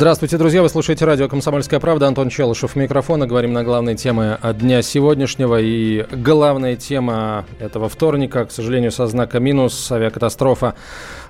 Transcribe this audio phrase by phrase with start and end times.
[0.00, 0.62] Здравствуйте, друзья.
[0.62, 2.06] Вы слушаете радио «Комсомольская правда».
[2.06, 3.26] Антон Челышев микрофона.
[3.26, 5.60] Говорим на главные темы дня сегодняшнего.
[5.60, 9.92] И главная тема этого вторника, к сожалению, со знака минус.
[9.92, 10.74] Авиакатастрофа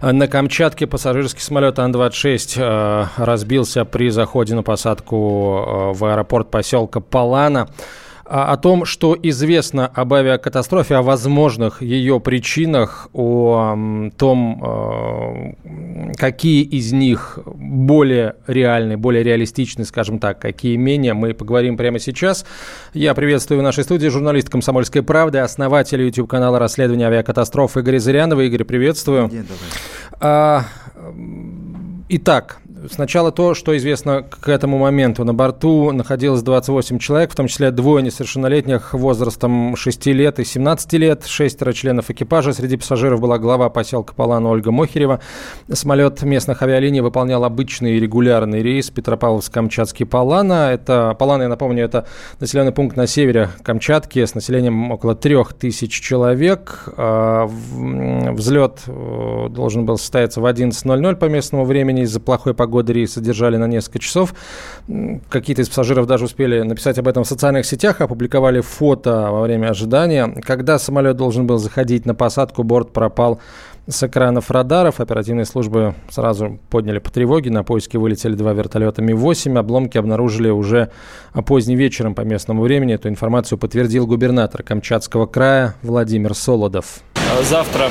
[0.00, 0.86] на Камчатке.
[0.86, 7.68] Пассажирский самолет Ан-26 э, разбился при заходе на посадку э, в аэропорт поселка Палана
[8.32, 16.92] о том, что известно об авиакатастрофе, о возможных ее причинах, о том, э, какие из
[16.92, 22.46] них более реальны, более реалистичны, скажем так, какие менее, мы поговорим прямо сейчас.
[22.94, 28.42] Я приветствую в нашей студии журналист «Комсомольской правды», основатель YouTube-канала расследования авиакатастроф Игоря Зырянова.
[28.42, 29.28] Игорь, приветствую.
[29.28, 29.56] День добрый.
[30.20, 30.66] А,
[32.08, 35.24] итак, Сначала то, что известно к этому моменту.
[35.24, 40.92] На борту находилось 28 человек, в том числе двое несовершеннолетних возрастом 6 лет и 17
[40.94, 42.52] лет, шестеро членов экипажа.
[42.52, 45.20] Среди пассажиров была глава поселка Палана Ольга Мохерева.
[45.70, 50.70] Самолет местных авиалиний выполнял обычный регулярный рейс Петропавловск-Камчатский Палана.
[50.72, 52.06] Это, Палана, я напомню, это
[52.38, 56.84] населенный пункт на севере Камчатки с населением около 3000 человек.
[56.96, 62.92] А, взлет э, должен был состояться в 11.00 по местному времени из-за плохой погоды года
[62.92, 64.34] рейс задержали на несколько часов.
[65.28, 69.68] Какие-то из пассажиров даже успели написать об этом в социальных сетях, опубликовали фото во время
[69.68, 70.26] ожидания.
[70.42, 73.40] Когда самолет должен был заходить на посадку, борт пропал
[73.86, 75.00] с экранов радаров.
[75.00, 77.50] Оперативные службы сразу подняли по тревоге.
[77.50, 79.58] На поиски вылетели два вертолета Ми-8.
[79.58, 80.90] Обломки обнаружили уже
[81.46, 82.94] поздним вечером по местному времени.
[82.94, 87.00] Эту информацию подтвердил губернатор Камчатского края Владимир Солодов.
[87.42, 87.90] Завтра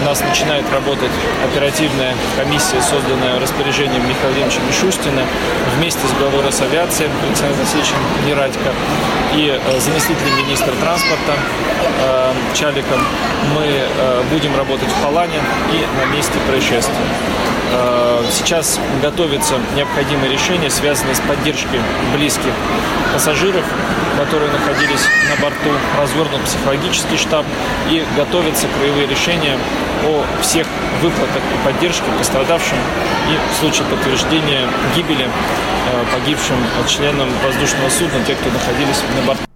[0.00, 1.10] у нас начинает работать
[1.44, 5.22] оперативная комиссия, созданная распоряжением Михаила Владимировича Мишустина
[5.76, 7.96] вместе с главой Росавиации Александром Васильевичем
[8.26, 8.70] Нерадько
[9.34, 11.34] и э, заместителем министра транспорта
[12.00, 13.00] э, Чаликом.
[13.54, 15.40] Мы э, будем работать в Палане
[15.72, 17.06] и на месте происшествия.
[18.30, 21.80] Сейчас готовятся необходимые решения, связанные с поддержкой
[22.14, 22.52] близких
[23.12, 23.64] пассажиров,
[24.18, 25.70] которые находились на борту.
[25.98, 27.44] Развернут психологический штаб
[27.90, 29.58] и готовятся краевые решения
[30.04, 30.66] о всех
[31.00, 32.78] выплатах и поддержке пострадавшим
[33.30, 34.66] и в случае подтверждения
[34.96, 35.28] гибели
[36.12, 36.56] погибшим
[36.88, 39.51] членам воздушного судна, те, кто находились на борту.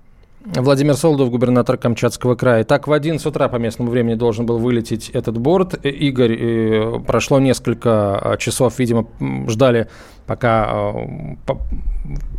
[0.55, 2.63] Владимир Солдов, губернатор Камчатского края.
[2.63, 5.75] Так, в 11 утра по местному времени должен был вылететь этот борт.
[5.83, 9.09] Э, Игорь, э, прошло несколько а, часов, видимо,
[9.49, 9.89] ждали,
[10.25, 11.09] пока а,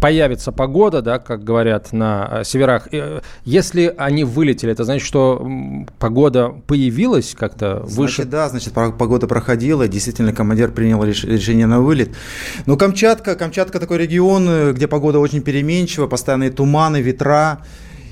[0.02, 2.88] появится погода, да, как говорят на северах.
[2.94, 5.46] Э, если они вылетели, это значит, что
[6.00, 8.24] погода появилась как-то выше?
[8.24, 12.16] Значит, да, значит, погода проходила, действительно, командир принял решение на вылет.
[12.66, 17.60] Но Камчатка, Камчатка такой регион, где погода очень переменчива, постоянные туманы, ветра.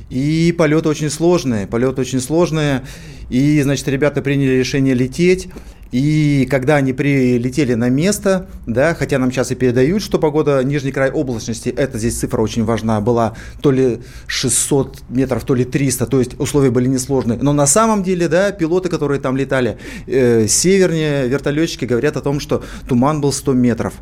[0.09, 2.83] И полеты очень сложные, полеты очень сложные.
[3.29, 5.47] И, значит, ребята приняли решение лететь.
[5.91, 10.91] И когда они прилетели на место, да, хотя нам сейчас и передают, что погода, нижний
[10.91, 16.05] край облачности, это здесь цифра очень важна, была то ли 600 метров, то ли 300,
[16.07, 17.39] то есть условия были несложные.
[17.41, 22.39] Но на самом деле, да, пилоты, которые там летали, э, севернее вертолетчики говорят о том,
[22.39, 23.93] что туман был 100 метров.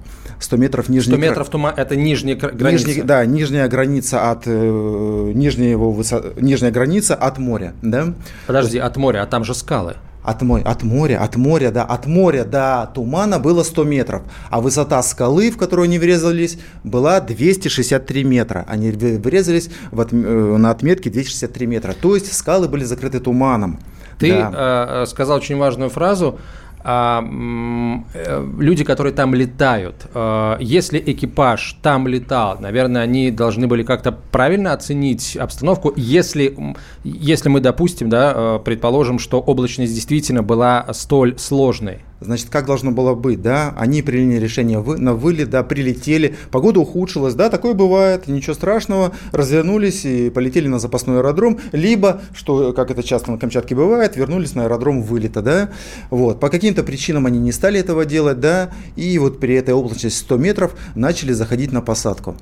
[0.43, 2.87] 100 метров нижний 100 метров туман, это нижняя граница?
[2.87, 8.13] Нижний, да, нижняя граница от, э, нижняя, его высо, нижняя граница от моря, да.
[8.45, 9.95] Подожди, от моря, а там же скалы.
[10.23, 14.61] От, моря, от моря, от моря, да, от моря до тумана было 100 метров, а
[14.61, 18.65] высота скалы, в которую они врезались, была 263 метра.
[18.67, 21.93] Они врезались в от, э, на отметке 263 метра.
[21.93, 23.79] То есть скалы были закрыты туманом.
[24.17, 25.03] Ты да.
[25.03, 32.57] э, сказал очень важную фразу э, люди, которые там летают, а, если экипаж там летал,
[32.59, 35.93] наверное, они должны были как-то правильно оценить обстановку.
[35.95, 36.55] Если,
[37.03, 41.99] если мы допустим, да, э, предположим, что облачность действительно была столь сложной.
[42.23, 43.73] Значит, как должно было быть, да?
[43.77, 49.13] Они приняли решение вы, на вылет, да, прилетели, погода ухудшилась, да, такое бывает, ничего страшного,
[49.31, 54.55] развернулись и полетели на запасной аэродром, либо, что, как это часто на Камчатке бывает, вернулись
[54.55, 55.69] на аэродром вылета, да,
[56.09, 56.39] вот.
[56.39, 60.37] По каким-то причинам они не стали этого делать, да, и вот при этой облачности 100
[60.37, 62.35] метров начали заходить на посадку.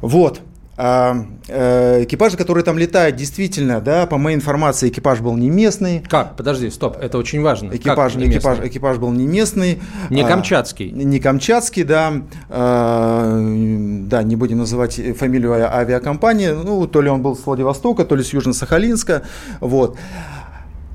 [0.00, 0.40] Вот,
[0.74, 6.02] А, э, экипажи, которые там летают, действительно, да, по моей информации, экипаж был не местный.
[6.08, 6.34] Как?
[6.34, 7.76] Подожди, стоп, это очень важно.
[7.76, 9.82] Экипаж, не экипаж, экипаж был не местный.
[10.08, 10.90] Не а, камчатский.
[10.90, 12.22] А, не камчатский, да.
[12.48, 13.38] А,
[14.06, 16.48] да, не будем называть фамилию авиакомпании.
[16.48, 19.22] Ну, то ли он был с Владивостока, то ли с Южно-Сахалинска.
[19.60, 19.98] Вот.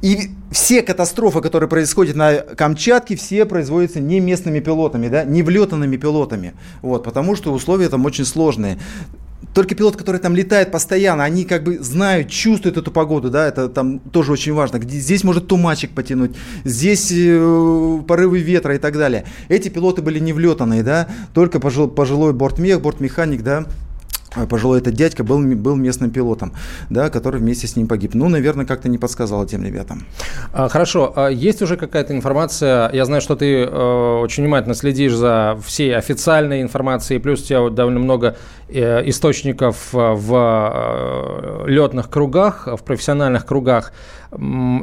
[0.02, 5.98] И все катастрофы, которые происходят на Камчатке, все производятся не местными пилотами, да, не влетанными
[5.98, 6.54] пилотами.
[6.82, 8.78] Вот, потому что условия там очень сложные
[9.54, 13.70] только пилот, который там летает постоянно, они как бы знают, чувствуют эту погоду, да, это
[13.70, 14.80] там тоже очень важно.
[14.82, 19.26] Здесь может тумачек потянуть, здесь э, порывы ветра и так далее.
[19.50, 23.66] Эти пилоты были не влетанные, да, только пожил, пожилой бортмех, бортмеханик, да,
[24.36, 26.54] а, пожилой этот дядька был, был местным пилотом,
[26.90, 28.14] да, который вместе с ним погиб.
[28.14, 30.06] Ну, наверное, как-то не подсказал тем ребятам.
[30.54, 31.14] А, хорошо.
[31.16, 32.92] А есть уже какая-то информация?
[32.94, 37.70] Я знаю, что ты э, очень внимательно следишь за всей официальной информацией, плюс у тебя
[37.70, 38.36] довольно много
[38.70, 43.94] источников э, в э, летных кругах, в профессиональных кругах.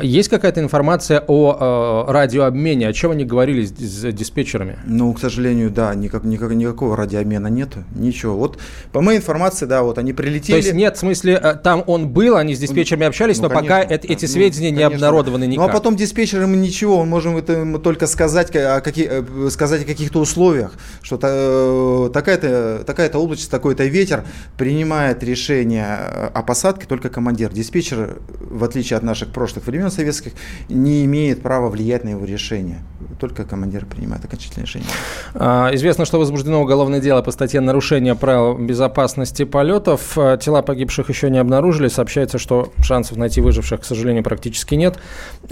[0.01, 2.89] Есть какая-то информация о э, радиообмене?
[2.89, 3.71] О чем они говорили с,
[4.13, 4.79] диспетчерами?
[4.87, 8.37] Ну, к сожалению, да, никак, никак, никакого радиообмена нету, ничего.
[8.37, 8.59] Вот
[8.91, 10.53] по моей информации, да, вот они прилетели.
[10.53, 13.49] То есть нет, в смысле, э, там он был, они с диспетчерами общались, ну, но
[13.51, 15.67] конечно, пока это, эти сведения ну, не обнародованы никак.
[15.67, 19.85] Ну, а потом диспетчерам ничего, мы можем это только сказать о, каких, э, сказать о
[19.85, 20.73] каких-то условиях,
[21.03, 24.25] что э, такая-то такая область, такой-то ветер
[24.57, 25.87] принимает решение
[26.33, 27.53] о посадке только командир.
[27.53, 30.33] Диспетчер, в отличие от наших прошлых времен советских
[30.69, 32.79] не имеет права влиять на его решение.
[33.21, 34.89] Только командир принимает окончательное решение.
[35.35, 40.17] А, известно, что возбуждено уголовное дело по статье нарушения правил безопасности полетов.
[40.17, 41.89] А, тела погибших еще не обнаружили.
[41.89, 44.99] Сообщается, что шансов найти выживших, к сожалению, практически нет.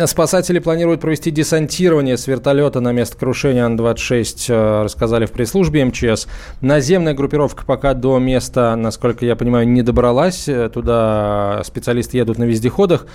[0.07, 6.27] Спасатели планируют провести десантирование с вертолета на место крушения Ан-26, а, рассказали в пресс-службе МЧС.
[6.61, 10.49] Наземная группировка пока до места, насколько я понимаю, не добралась.
[10.73, 13.07] Туда специалисты едут на вездеходах.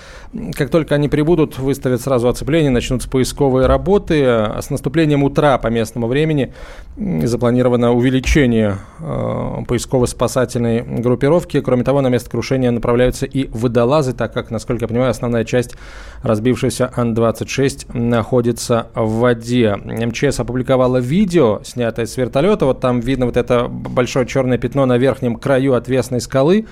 [0.54, 4.24] Как только они прибудут, выставят сразу оцепление, начнутся поисковые работы.
[4.24, 6.52] А с наступлением утра по местному времени
[6.96, 11.60] запланировано увеличение э, поисково-спасательной группировки.
[11.60, 15.76] Кроме того, на место крушения направляются и водолазы, так как, насколько я понимаю, основная часть
[16.22, 19.76] разбившейся Ан-26 находится в воде.
[19.76, 22.66] МЧС опубликовала видео, снятое с вертолета.
[22.66, 26.66] Вот там видно вот это большое черное пятно на верхнем краю отвесной скалы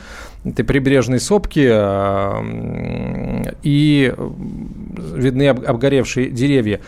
[0.45, 1.69] этой прибрежной сопки.
[1.71, 2.43] Э,
[3.63, 4.13] и и
[5.15, 6.81] видны обгоревшие деревья.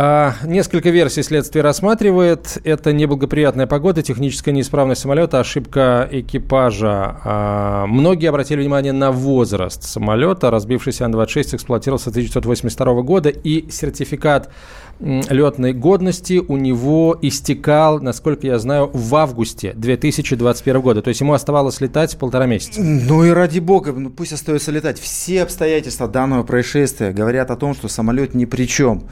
[0.00, 2.58] А, несколько версий следствие рассматривает.
[2.62, 7.16] Это неблагоприятная погода, техническая неисправность самолета, ошибка экипажа.
[7.24, 10.52] А, многие обратили внимание на возраст самолета.
[10.52, 14.50] Разбившийся Ан-26 эксплуатировался с 1982 года, и сертификат
[15.00, 21.02] летной годности у него истекал, насколько я знаю, в августе 2021 года.
[21.02, 22.82] То есть ему оставалось летать полтора месяца.
[22.82, 24.98] Ну и ради бога, ну пусть остается летать.
[24.98, 29.04] Все обстоятельства данного происшествия говорят о том, что самолет ни при чем.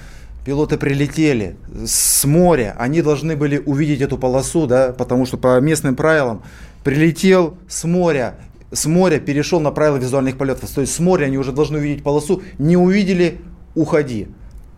[0.45, 1.57] Пилоты прилетели
[1.87, 6.43] с моря, они должны были увидеть эту полосу, да, потому что по местным правилам
[6.85, 8.39] прилетел с моря,
[8.71, 10.71] с моря перешел на правила визуальных полетов.
[10.71, 13.39] То есть с моря они уже должны увидеть полосу, не увидели,
[13.75, 14.29] уходи.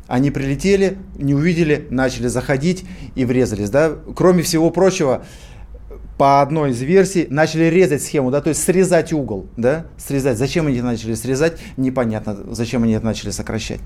[0.09, 2.85] Они прилетели, не увидели, начали заходить
[3.15, 3.71] и врезались.
[3.71, 3.93] Да?
[4.17, 5.23] Кроме всего прочего,
[6.17, 10.37] по одной из версий начали резать схему, да, то есть срезать угол, да, срезать.
[10.37, 13.81] Зачем они начали срезать, непонятно, зачем они это начали сокращать.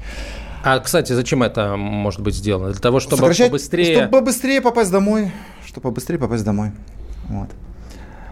[0.65, 2.73] А, кстати, зачем это может быть сделано?
[2.73, 3.97] Для того, чтобы сокращать, побыстрее...
[3.97, 5.31] Чтобы побыстрее попасть домой,
[5.67, 6.71] чтобы побыстрее попасть домой.
[7.29, 7.51] Вот.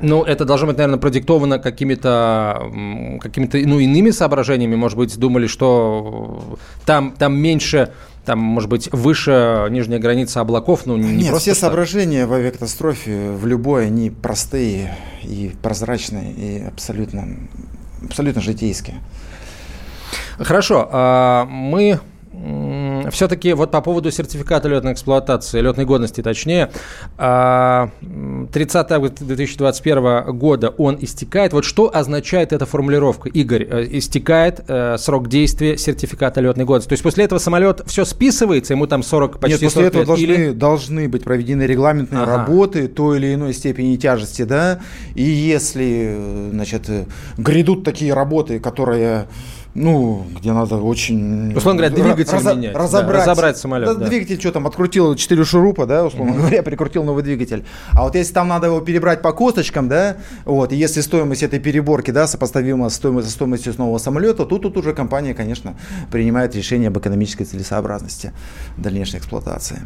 [0.03, 2.71] Ну, это должно быть, наверное, продиктовано какими-то
[3.21, 4.77] какими ну, иными соображениями.
[4.77, 7.93] Может быть, думали, что там, там меньше
[8.25, 11.61] там, может быть, выше нижняя граница облаков, ну, не Нет, просто все так.
[11.61, 17.27] соображения в авиакатастрофе, в любой, они простые и прозрачные, и абсолютно,
[18.05, 18.97] абсолютно житейские.
[20.39, 21.99] Хорошо, а мы
[23.11, 26.71] все-таки вот по поводу сертификата летной эксплуатации, летной годности точнее,
[27.17, 27.91] 30 а,
[28.91, 31.53] августа 2021 года он истекает.
[31.53, 33.29] Вот что означает эта формулировка?
[33.29, 36.89] Игорь, э, истекает э, срок действия сертификата летной годности.
[36.89, 40.07] То есть после этого самолет все списывается, ему там 40 почти Нет, после 40 этого
[40.07, 40.51] должны, или...
[40.53, 42.39] должны быть проведены регламентные ага.
[42.39, 44.81] работы той или иной степени тяжести, да,
[45.15, 46.89] и если, э, значит,
[47.37, 49.27] грядут такие работы, которые
[49.75, 51.55] ну, где надо очень...
[51.55, 52.75] Условно говоря, двигатель разо- менять.
[52.75, 53.89] Разобрать, да, разобрать самолет.
[53.89, 54.07] Да, да.
[54.07, 56.39] Двигатель что там, открутил 4 шурупа, да, условно mm-hmm.
[56.39, 57.65] говоря, прикрутил новый двигатель.
[57.93, 61.61] А вот если там надо его перебрать по косточкам, да, вот, и если стоимость этой
[61.61, 65.77] переборки, да, сопоставима с стоимостью, стоимостью нового самолета, то тут уже компания, конечно,
[66.11, 68.33] принимает решение об экономической целесообразности
[68.77, 69.79] дальнейшей эксплуатации.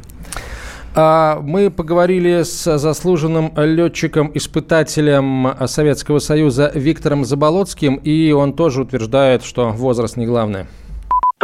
[0.97, 9.71] А мы поговорили с заслуженным летчиком-испытателем Советского Союза Виктором Заболоцким, и он тоже утверждает, что
[9.71, 10.69] возраст не главное.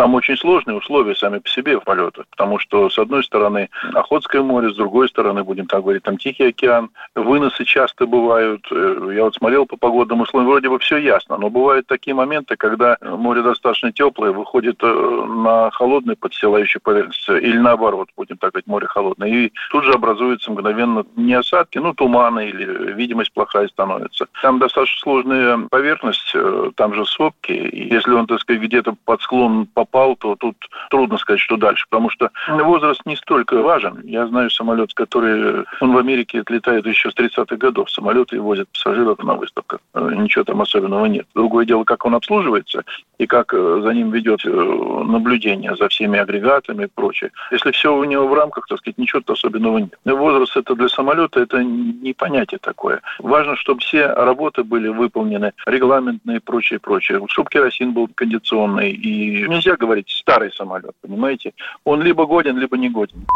[0.01, 4.41] Там очень сложные условия сами по себе в полетах, потому что, с одной стороны, Охотское
[4.41, 8.67] море, с другой стороны, будем так говорить, там Тихий океан, выносы часто бывают.
[8.71, 12.57] Э, я вот смотрел по погодным условиям, вроде бы все ясно, но бывают такие моменты,
[12.57, 18.69] когда море достаточно теплое, выходит э, на холодный подстилающий поверхность, или наоборот, будем так говорить,
[18.69, 24.29] море холодное, и тут же образуются мгновенно не осадки, ну, туманы или видимость плохая становится.
[24.41, 29.21] Там достаточно сложная поверхность, э, там же сопки, и если он, так сказать, где-то под
[29.21, 30.57] склон по попал, то тут
[30.91, 34.01] трудно сказать, что дальше, потому что возраст не столько важен.
[34.05, 37.91] Я знаю самолет, который он в Америке отлетает еще с 30-х годов.
[37.91, 39.81] Самолеты возят пассажиров на выставках.
[39.95, 41.27] Э, ничего там особенного нет.
[41.35, 42.85] Другое дело, как он обслуживается
[43.19, 47.31] и как э, за ним ведет э, наблюдение за всеми агрегатами и прочее.
[47.51, 49.95] Если все у него в рамках, так сказать, ничего особенного нет.
[50.05, 53.01] Возраст это для самолета, это не понятие такое.
[53.19, 57.21] Важно, чтобы все работы были выполнены, регламентные и прочее, прочее.
[57.29, 58.91] Чтобы керосин был кондиционный.
[58.91, 61.53] И нельзя говорить старый самолет, понимаете?
[61.85, 63.27] Он либо годен, либо не годен.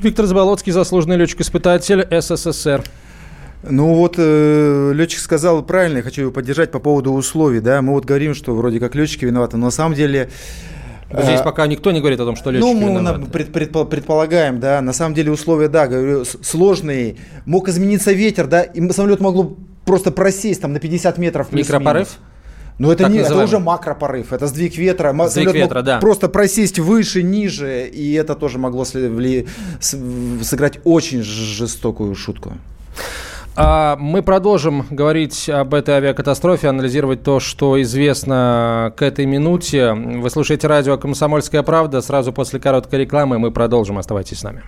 [0.00, 2.82] Виктор Заболоцкий, заслуженный летчик-испытатель СССР.
[3.62, 7.92] Ну вот э, летчик сказал правильно, я хочу его поддержать по поводу условий, да, мы
[7.92, 10.30] вот говорим, что вроде как летчики виноваты, но на самом деле
[11.12, 13.26] Здесь э, пока никто не говорит о том, что летчики Ну, мы виноваты.
[13.30, 14.80] пред, предполагаем, да.
[14.80, 17.16] На самом деле условия, да, говорю, сложные.
[17.46, 21.52] Мог измениться ветер, да, и самолет могло просто просесть там на 50 метров.
[21.52, 22.16] Микропорыв?
[22.80, 25.14] Но это, не, это уже макропорыв, это сдвиг ветра.
[25.28, 25.98] Сдвиг ветра, да.
[25.98, 32.54] Просто просесть выше, ниже, и это тоже могло сыграть очень жестокую шутку.
[33.54, 39.92] А мы продолжим говорить об этой авиакатастрофе, анализировать то, что известно к этой минуте.
[39.92, 42.00] Вы слушаете радио «Комсомольская правда».
[42.00, 43.98] Сразу после короткой рекламы мы продолжим.
[43.98, 44.62] Оставайтесь с нами.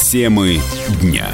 [0.00, 0.60] Темы
[1.02, 1.26] дня.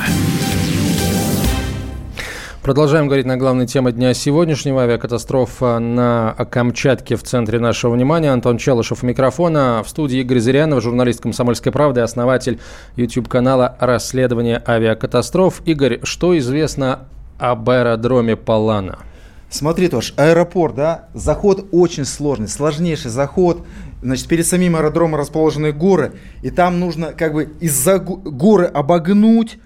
[2.63, 4.83] Продолжаем говорить на главной теме дня сегодняшнего.
[4.83, 8.31] Авиакатастрофа на Камчатке в центре нашего внимания.
[8.31, 9.83] Антон Челышев у микрофона.
[9.83, 12.61] В студии Игорь Зырянов, журналист «Комсомольской правды», основатель
[12.97, 15.63] YouTube-канала «Расследование авиакатастроф».
[15.65, 18.99] Игорь, что известно об аэродроме Палана?
[19.49, 23.65] Смотри, Тош, аэропорт, да, заход очень сложный, сложнейший заход.
[24.03, 26.13] Значит, перед самим аэродромом расположены горы,
[26.43, 29.59] и там нужно как бы из-за горы обогнуть,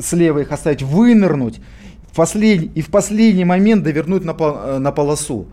[0.00, 1.60] слева их оставить, вынырнуть
[2.12, 2.76] в послед...
[2.76, 4.36] и в последний момент довернуть на.
[4.38, 5.46] Э, на полосу.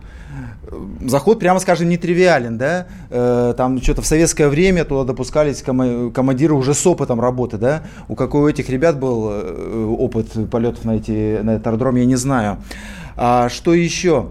[1.00, 6.54] Заход, прямо скажем, нетривиален, да, э, там что-то в советское время туда допускались ком- командиры
[6.54, 10.96] уже с опытом работы, да, у какой у этих ребят был э, опыт полетов на,
[10.96, 12.58] эти, на этот аэродром, я не знаю.
[13.16, 14.30] А что еще?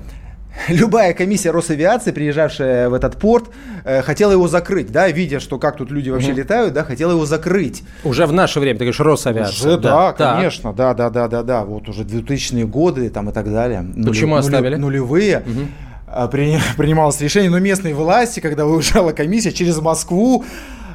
[0.70, 3.50] любая комиссия Росавиации, приезжавшая в этот порт,
[3.84, 6.38] э, хотела его закрыть, да, видя, что как тут люди вообще угу.
[6.38, 7.84] летают, да, хотела его закрыть.
[8.04, 9.70] Уже в наше время, ты говоришь, Росавиация.
[9.70, 13.34] Уже, да, да конечно, да, да, да, да, да, вот уже 2000-е годы там и
[13.34, 13.86] так далее.
[14.06, 14.76] Почему нули, оставили?
[14.76, 15.40] Нулевые.
[15.40, 16.30] Угу.
[16.78, 20.46] принималось решение, но местные власти, когда выезжала комиссия через Москву,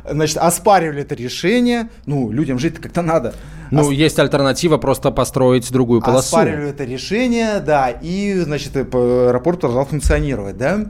[0.09, 1.88] значит, оспаривали это решение.
[2.07, 3.35] Ну, людям жить как-то надо.
[3.71, 3.91] Ну, Ос...
[3.91, 6.37] есть альтернатива просто построить другую полосу.
[6.37, 10.87] Оспаривали это решение, да, и, значит, аэропорт продолжал функционировать, да.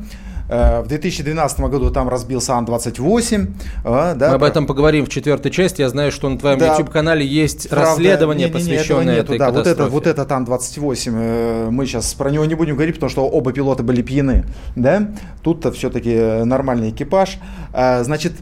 [0.51, 3.49] Э, в 2012 году там разбился Ан-28.
[3.85, 5.81] А, да, Мы об этом поговорим в четвертой части.
[5.81, 9.35] Я знаю, что на твоем да, YouTube-канале есть правда, расследование, не, не, не, посвященное нету,
[9.35, 9.91] этой да, катастрофе.
[9.91, 13.29] Вот, это, вот этот Ан-28, э, мы сейчас про него не будем говорить, потому что
[13.29, 14.45] оба пилота были пьяны.
[14.75, 15.11] Да?
[15.43, 17.39] Тут-то все-таки нормальный экипаж.
[17.73, 18.33] Э, значит,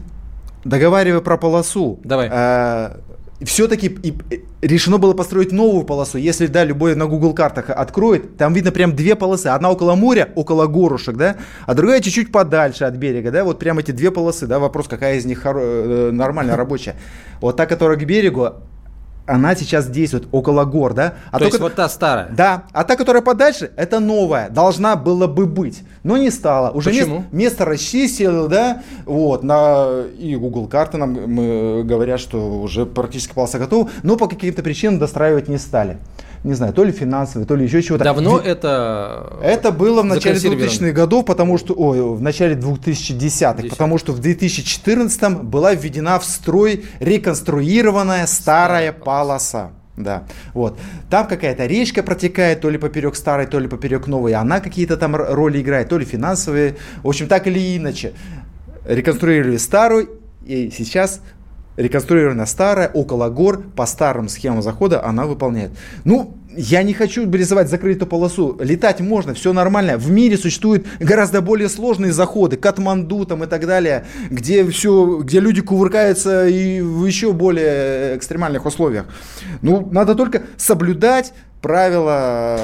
[0.63, 1.99] договаривая про полосу.
[2.03, 2.29] Давай
[3.45, 3.95] все-таки
[4.61, 6.17] решено было построить новую полосу.
[6.17, 9.47] Если, да, любой на Google картах откроет, там видно прям две полосы.
[9.47, 13.79] Одна около моря, около горушек, да, а другая чуть-чуть подальше от берега, да, вот прям
[13.79, 16.95] эти две полосы, да, вопрос, какая из них э, нормальная, рабочая.
[17.39, 18.55] Вот та, которая к берегу,
[19.29, 21.13] она сейчас действует около гор, да?
[21.31, 22.29] А То, То есть вот та старая?
[22.31, 26.71] Да, а та, которая подальше, это новая, должна была бы быть, но не стала.
[26.71, 27.15] Уже Почему?
[27.17, 33.33] Место, место расчистили, да, вот, на, и Google карты нам мы, говорят, что уже практически
[33.33, 35.97] полоса готова, но по каким-то причинам достраивать не стали
[36.43, 38.03] не знаю, то ли финансовые, то ли еще чего-то.
[38.03, 38.45] Давно в...
[38.45, 44.13] это Это было в начале 2000-х годов, потому что, ой, в начале 2010-х, потому что
[44.13, 49.71] в 2014 была введена в строй реконструированная старая полоса.
[49.97, 50.79] Да, вот.
[51.09, 54.33] Там какая-то речка протекает, то ли поперек старой, то ли поперек новой.
[54.33, 56.77] Она какие-то там роли играет, то ли финансовые.
[57.03, 58.13] В общем, так или иначе.
[58.85, 61.19] Реконструировали старую, и сейчас
[61.79, 65.71] реконструирована старая, около гор, по старым схемам захода она выполняет.
[66.03, 68.57] Ну, я не хочу рисовать закрытую полосу.
[68.59, 69.97] Летать можно, все нормально.
[69.97, 75.39] В мире существуют гораздо более сложные заходы, Катманду там и так далее, где все, где
[75.39, 79.05] люди кувыркаются и в еще более экстремальных условиях.
[79.61, 82.57] Ну, надо только соблюдать правила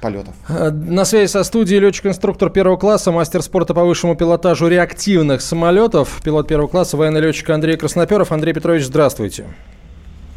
[0.00, 0.34] полетов.
[0.48, 6.48] На связи со студией летчик-инструктор первого класса, мастер спорта по высшему пилотажу реактивных самолетов, пилот
[6.48, 8.32] первого класса, военный летчик Андрей Красноперов.
[8.32, 9.46] Андрей Петрович, здравствуйте.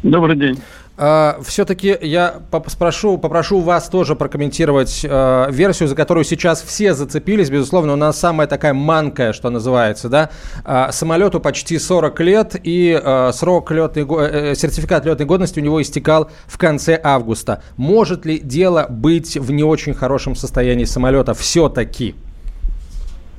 [0.02, 0.60] Добрый день.
[1.02, 7.48] А, Все-таки я спрошу, попрошу вас тоже прокомментировать э, версию, за которую сейчас все зацепились.
[7.48, 10.10] Безусловно, у нас самая такая манкая, что называется.
[10.10, 10.28] Да?
[10.62, 15.80] А, самолету почти 40 лет, и э, срок летной, э, сертификат летной годности у него
[15.80, 17.62] истекал в конце августа.
[17.78, 22.14] Может ли дело быть в не очень хорошем состоянии самолета все-таки?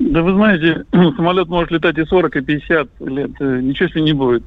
[0.00, 0.84] Да вы знаете,
[1.16, 3.30] самолет может летать и 40, и 50 лет.
[3.38, 4.42] Ничего с ним не будет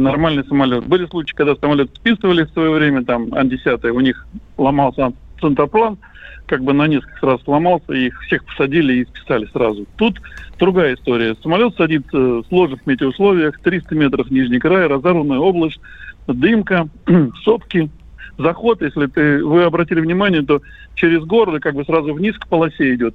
[0.00, 0.86] нормальный самолет.
[0.86, 5.98] Были случаи, когда самолет списывали в свое время, там, Ан-10, у них ломался центроплан,
[6.46, 9.86] как бы на несколько сразу сломался, и их всех посадили и списали сразу.
[9.96, 10.20] Тут
[10.58, 11.36] другая история.
[11.42, 15.80] Самолет садится в сложных метеоусловиях, 300 метров нижний край, разорванная область,
[16.26, 16.88] дымка,
[17.44, 17.90] сопки,
[18.38, 20.60] заход, если ты, вы обратили внимание, то
[20.94, 23.14] через горы как бы сразу вниз к полосе идет.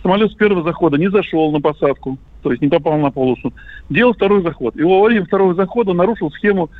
[0.00, 3.52] Самолет с первого захода не зашел на посадку, то есть не попал на полосу.
[3.90, 4.76] Делал второй заход.
[4.76, 6.70] И во время второго захода нарушил схему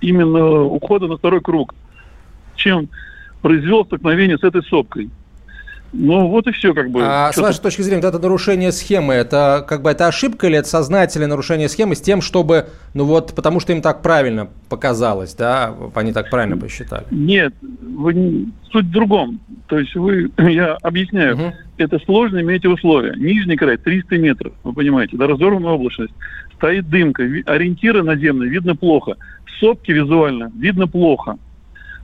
[0.00, 1.74] именно ухода на второй круг,
[2.56, 2.88] чем
[3.42, 5.10] произвел столкновение с этой сопкой.
[5.92, 7.02] Ну, вот и все, как бы.
[7.04, 10.56] А с вашей точки зрения, вот это нарушение схемы, это как бы это ошибка или
[10.56, 15.34] это сознательное нарушение схемы с тем, чтобы, ну вот, потому что им так правильно показалось,
[15.34, 17.04] да, они так правильно посчитали?
[17.10, 19.38] Нет, вы, суть в другом.
[19.68, 21.52] То есть вы, я объясняю, угу.
[21.76, 23.14] это сложные метеоусловия.
[23.14, 26.14] Нижний край 300 метров, вы понимаете, да, разорванная облачность.
[26.54, 29.16] Стоит дымка, ориентиры наземные видно плохо.
[29.60, 31.36] Сопки визуально видно плохо.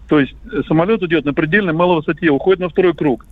[0.08, 3.26] То есть э, самолет идет на предельно малой высоте, уходит на второй круг.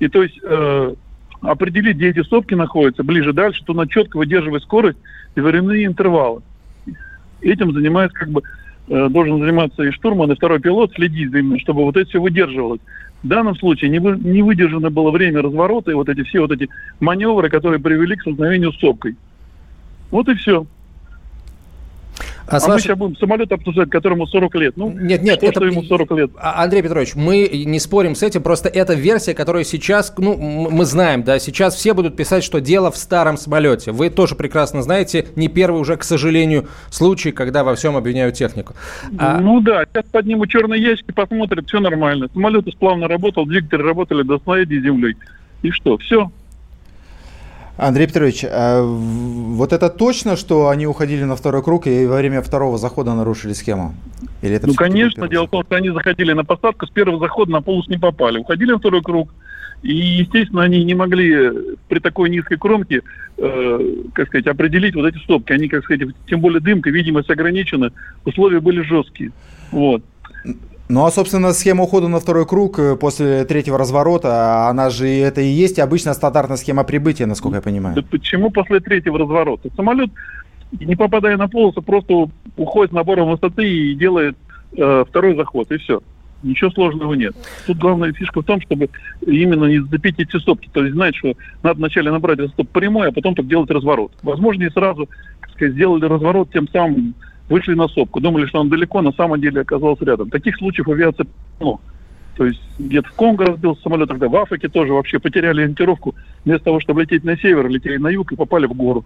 [0.00, 0.94] И то есть э,
[1.40, 4.98] определить, где эти сопки находятся, ближе дальше, то надо четко выдерживать скорость
[5.34, 6.42] и временные интервалы.
[7.40, 8.42] Этим занимается как бы
[8.88, 12.20] э, должен заниматься и штурман, и второй пилот, следить за ним, чтобы вот это все
[12.20, 12.80] выдерживалось.
[13.22, 16.52] В данном случае не, вы, не выдержано было время разворота и вот эти все вот
[16.52, 16.68] эти
[17.00, 19.16] маневры, которые привели к столкновению с сопкой.
[20.10, 20.66] Вот и все.
[22.50, 22.68] А, а ваш...
[22.68, 24.76] мы сейчас будем самолет обсуждать, которому 40 лет.
[24.76, 25.60] Ну, нет, нет, что, это...
[25.60, 26.30] что ему 40 лет.
[26.36, 30.36] А, Андрей Петрович, мы не спорим с этим, просто это версия, которая сейчас, ну,
[30.70, 33.92] мы знаем, да, сейчас все будут писать, что дело в старом самолете.
[33.92, 38.74] Вы тоже прекрасно знаете, не первый уже, к сожалению, случай, когда во всем обвиняют технику.
[39.18, 39.38] А...
[39.40, 42.28] Ну да, сейчас поднимут черные ящики, посмотрят, все нормально.
[42.32, 45.16] Самолет исправно работал, двигатели работали до слоения землей.
[45.62, 46.30] И что, все,
[47.78, 52.42] Андрей Петрович, а вот это точно, что они уходили на второй круг и во время
[52.42, 53.94] второго захода нарушили схему?
[54.42, 55.28] Или это ну, конечно.
[55.28, 58.38] Дело в том, что они заходили на посадку, с первого захода на полос не попали.
[58.38, 59.32] Уходили на второй круг,
[59.82, 61.50] и, естественно, они не могли
[61.88, 63.02] при такой низкой кромке,
[63.36, 65.52] э, как сказать, определить вот эти стопки.
[65.52, 67.92] Они, как сказать, тем более дымка, видимость ограничена,
[68.24, 69.30] условия были жесткие.
[69.70, 70.02] Вот.
[70.88, 75.42] Ну а, собственно, схема ухода на второй круг э, после третьего разворота, она же это
[75.42, 77.94] и есть обычная стандартная схема прибытия, насколько я понимаю.
[77.94, 79.68] Да почему после третьего разворота?
[79.76, 80.10] Самолет,
[80.72, 84.38] не попадая на полосу, просто уходит набором высоты и делает
[84.76, 86.00] э, второй заход, и все.
[86.42, 87.34] Ничего сложного нет.
[87.66, 88.88] Тут главная фишка в том, чтобы
[89.26, 90.70] именно не зацепить эти стопки.
[90.72, 94.12] То есть знать, что надо вначале набрать стоп прямой, а потом так делать разворот.
[94.22, 95.08] Возможно, и сразу
[95.52, 97.14] сказать, сделали разворот, тем самым
[97.48, 100.30] вышли на сопку, думали, что он далеко, на самом деле оказался рядом.
[100.30, 101.26] Таких случаев в авиации
[101.60, 101.80] ну,
[102.36, 106.14] То есть где-то в Конго разбился самолет, тогда в Африке тоже вообще потеряли ориентировку.
[106.44, 109.04] Вместо того, чтобы лететь на север, летели на юг и попали в гору.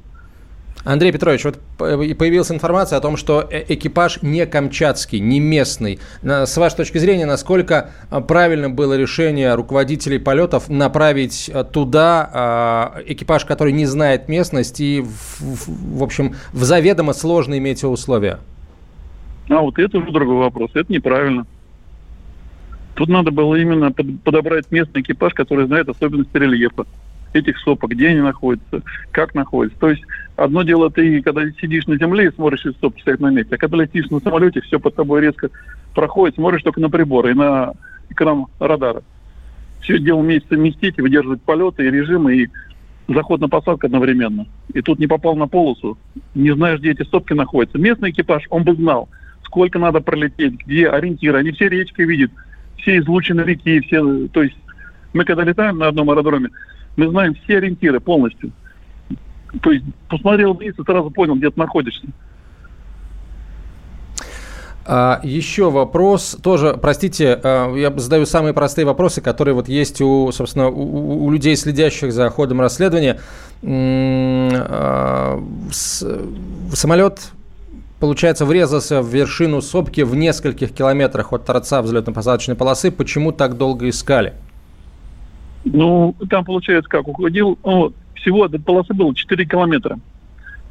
[0.85, 6.01] Андрей Петрович, вот появилась информация о том, что э, экипаж не камчатский, не местный.
[6.23, 13.03] С вашей точки зрения, насколько а, правильно было решение руководителей полетов направить а, туда а,
[13.07, 15.05] экипаж, который не знает местность и,
[15.39, 18.41] в общем, в заведомо сложные метеоусловия?
[19.49, 20.71] А вот это уже другой вопрос.
[20.75, 21.47] Это неправильно.
[22.95, 26.87] Тут надо было именно подобрать местный экипаж, который знает особенности рельефа
[27.33, 29.79] этих сопок, где они находятся, как находятся.
[29.79, 30.03] То есть
[30.45, 33.59] одно дело ты, когда сидишь на земле и смотришь, и сопки стоят на месте, а
[33.59, 35.51] когда летишь на самолете, все под тобой резко
[35.95, 37.73] проходит, смотришь только на приборы и на
[38.11, 39.03] экран радара.
[39.81, 42.51] Все дело вместе совместить и выдерживать полеты и режимы, и
[43.09, 44.47] заход на посадку одновременно.
[44.73, 45.99] И тут не попал на полосу,
[46.35, 47.79] не знаешь, где эти сопки находятся.
[47.79, 49.09] Местный экипаж, он бы знал,
[49.45, 51.39] сколько надо пролететь, где ориентиры.
[51.39, 52.31] Они все речкой видят,
[52.79, 54.57] все излучены реки, все, то есть
[55.13, 56.51] мы когда летаем на одном аэродроме,
[56.97, 58.53] мы знаем все ориентиры полностью.
[59.61, 62.07] То есть посмотрел вниз и сразу понял, где ты находишься.
[64.85, 70.33] А, еще вопрос, тоже, простите, а, я задаю самые простые вопросы, которые вот есть у,
[70.33, 73.21] собственно, у, у людей, следящих за ходом расследования.
[73.63, 75.41] А,
[76.73, 77.31] самолет,
[78.01, 82.91] получается, врезался в вершину сопки в нескольких километрах от торца взлетно-посадочной полосы.
[82.91, 84.35] Почему так долго искали?
[85.65, 89.99] Ну, там, получается, как, уходил, ну, всего до полосы было 4 километра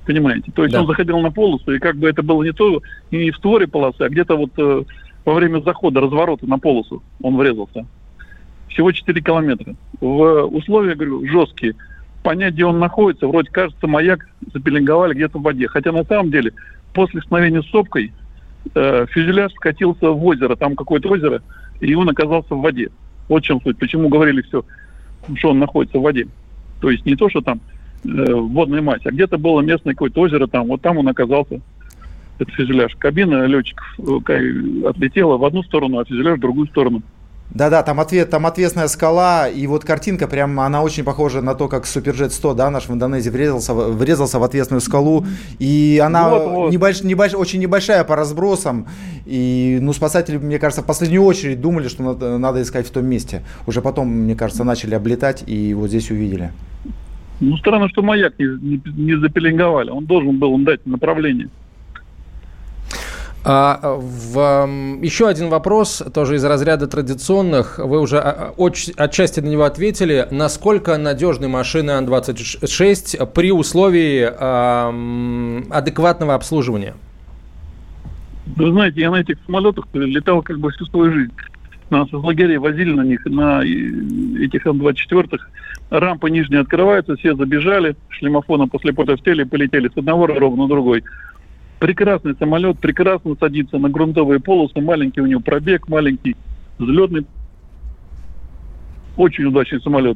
[0.05, 0.51] понимаете?
[0.53, 0.81] То есть да.
[0.81, 4.01] он заходил на полосу, и как бы это было не то, не в створе полосы,
[4.01, 4.83] а где-то вот э,
[5.25, 7.85] во время захода, разворота на полосу он врезался.
[8.69, 9.75] Всего 4 километра.
[9.99, 11.75] В условия, говорю, жесткие.
[12.23, 15.67] Понять, где он находится, вроде кажется, маяк запеленговали где-то в воде.
[15.67, 16.53] Хотя на самом деле,
[16.93, 18.13] после столкновения с сопкой,
[18.75, 21.41] э, фюзеляж скатился в озеро, там какое-то озеро,
[21.79, 22.89] и он оказался в воде.
[23.27, 23.77] Вот в чем суть.
[23.77, 24.63] Почему говорили все,
[25.35, 26.27] что он находится в воде.
[26.81, 27.61] То есть не то, что там
[28.03, 29.09] э, водной массе.
[29.09, 31.61] А где-то было местное какое-то озеро там, вот там он оказался,
[32.39, 32.95] этот фюзеляж.
[32.95, 37.03] Кабина летчиков э, отлетела в одну сторону, а фюзеляж в другую сторону.
[37.53, 41.67] Да-да, там, ответ, там ответственная скала, и вот картинка прям, она очень похожа на то,
[41.67, 45.25] как Суперджет 100, да, наш в Индонезии врезался, врезался в ответственную скалу,
[45.59, 46.71] и она вот, вот.
[46.71, 48.87] Небольш, небольш, очень небольшая по разбросам,
[49.25, 53.05] и, ну, спасатели, мне кажется, в последнюю очередь думали, что надо, надо искать в том
[53.05, 53.43] месте.
[53.67, 56.51] Уже потом, мне кажется, начали облетать, и вот здесь увидели.
[57.41, 59.89] Ну, странно, что маяк не, не, не запеленговали.
[59.89, 61.49] Он должен был им дать направление.
[63.43, 64.67] А, в,
[65.01, 67.79] еще один вопрос, тоже из разряда традиционных.
[67.79, 70.27] Вы уже а, оч, отчасти на него ответили.
[70.29, 74.93] Насколько надежны машины Ан-26 при условии а,
[75.71, 76.93] адекватного обслуживания?
[78.45, 81.33] Вы знаете, я на этих самолетах летал как бы всю свою жизнь.
[81.89, 85.39] Нас из лагерей возили на них, на этих Ан-24.
[85.89, 90.67] Рампы нижние открываются, все забежали, шлемофоном после пота в теле полетели с одного аэродрома на
[90.67, 91.03] другой.
[91.81, 96.35] Прекрасный самолет, прекрасно садится на грунтовые полосы, маленький у него пробег, маленький
[96.77, 97.25] взлетный.
[99.17, 100.15] Очень удачный самолет.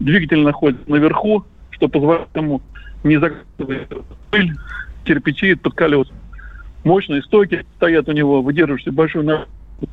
[0.00, 2.62] Двигатель находится наверху, что позволяет ему
[3.04, 3.88] не закатывать
[4.30, 4.52] пыль,
[5.04, 6.08] кирпичи под колес.
[6.82, 9.88] Мощные стойки стоят у него, выдерживающие большую нагрузку.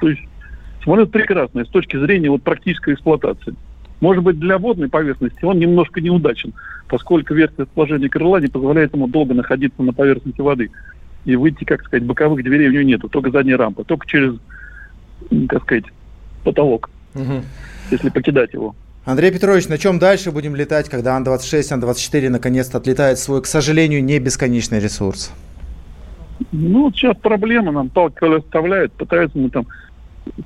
[0.00, 0.22] То есть
[0.82, 3.54] самолет прекрасный с точки зрения вот практической эксплуатации.
[4.00, 6.54] Может быть, для водной поверхности он немножко неудачен,
[6.88, 10.70] поскольку верхнее расположение крыла не позволяет ему долго находиться на поверхности воды.
[11.26, 14.34] И выйти, как сказать, боковых дверей у него нету, только задняя рампа, только через,
[15.48, 15.84] как сказать,
[16.44, 17.42] потолок, угу.
[17.90, 18.74] если покидать его.
[19.04, 24.02] Андрей Петрович, на чем дальше будем летать, когда Ан-26, Ан-24 наконец-то отлетает свой, к сожалению,
[24.02, 25.32] не бесконечный ресурс?
[26.52, 29.66] Ну, вот сейчас проблема нам палки оставляют, пытаются мы там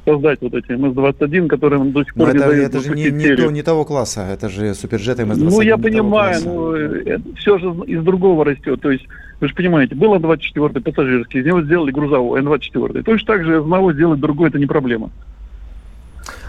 [0.04, 2.68] создать вот эти МС-21, которые нам до сих пор но не это, дают.
[2.68, 5.50] Это же не, не, то, не того класса, это же суперджеты МС-21.
[5.50, 8.80] Ну, я понимаю, но это все же из другого растет.
[8.80, 9.06] То есть,
[9.40, 13.02] вы же понимаете, был Ан-24 пассажирский, из него сделали грузовой Ан-24.
[13.02, 15.10] Точно так же из одного сделать другой, это не проблема.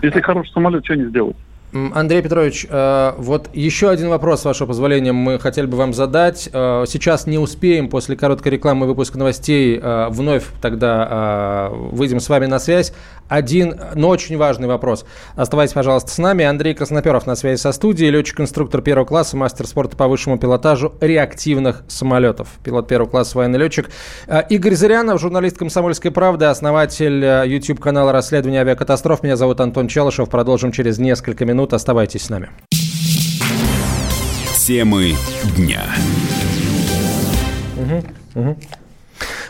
[0.01, 1.35] Если хороший самолет, что не сделать?
[1.73, 6.49] Андрей Петрович, э, вот еще один вопрос, с вашего позволения, мы хотели бы вам задать.
[6.53, 12.45] Э, сейчас не успеем после короткой рекламы выпуска новостей э, вновь тогда выйдем с вами
[12.45, 12.93] на связь.
[13.27, 15.03] Один, но очень важный вопрос.
[15.35, 16.45] Оставайтесь, пожалуйста, с нами.
[16.45, 21.83] Андрей Красноперов на связи со студией, летчик-инструктор первого класса, мастер спорта по высшему пилотажу реактивных
[21.87, 22.49] самолетов.
[22.63, 23.89] Пилот первого класса, военный летчик.
[24.49, 29.23] Игорь Зырянов, журналист «Комсомольской правды», основатель YouTube-канала расследования авиакатастроф.
[29.23, 30.29] Меня зовут Антон Челышев.
[30.29, 31.73] Продолжим через несколько минут минут.
[31.73, 32.49] Оставайтесь с нами.
[34.57, 35.13] Темы
[35.55, 35.83] дня.
[37.77, 38.57] Угу, угу.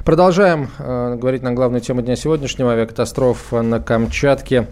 [0.04, 4.68] Продолжаем э, говорить на главную тему дня сегодняшнего авиакатастрофа на Камчатке.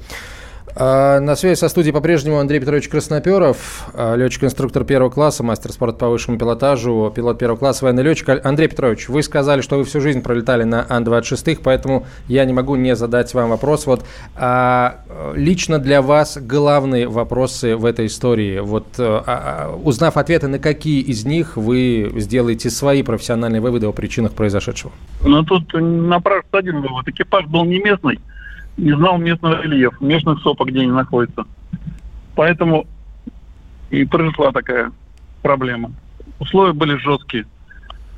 [0.76, 6.00] А, на связи со студией по-прежнему Андрей Петрович Красноперов, а, летчик-инструктор первого класса, мастер спорта
[6.00, 8.30] по высшему пилотажу, пилот первого класса, военный летчик.
[8.44, 12.76] Андрей Петрович, вы сказали, что вы всю жизнь пролетали на Ан-26, поэтому я не могу
[12.76, 13.86] не задать вам вопрос.
[13.86, 14.04] Вот
[14.36, 15.02] а,
[15.36, 18.60] лично для вас главные вопросы в этой истории.
[18.60, 24.32] Вот а, узнав ответы, на какие из них вы сделаете свои профессиональные выводы о причинах
[24.32, 24.92] произошедшего?
[25.22, 27.08] Ну, тут напрашивается один вывод.
[27.08, 28.20] Экипаж был не местный
[28.78, 31.46] не знал местного рельефа, местных сопок, где они находятся.
[32.36, 32.88] Поэтому
[33.90, 34.92] и произошла такая
[35.42, 35.92] проблема.
[36.40, 37.46] Условия были жесткие.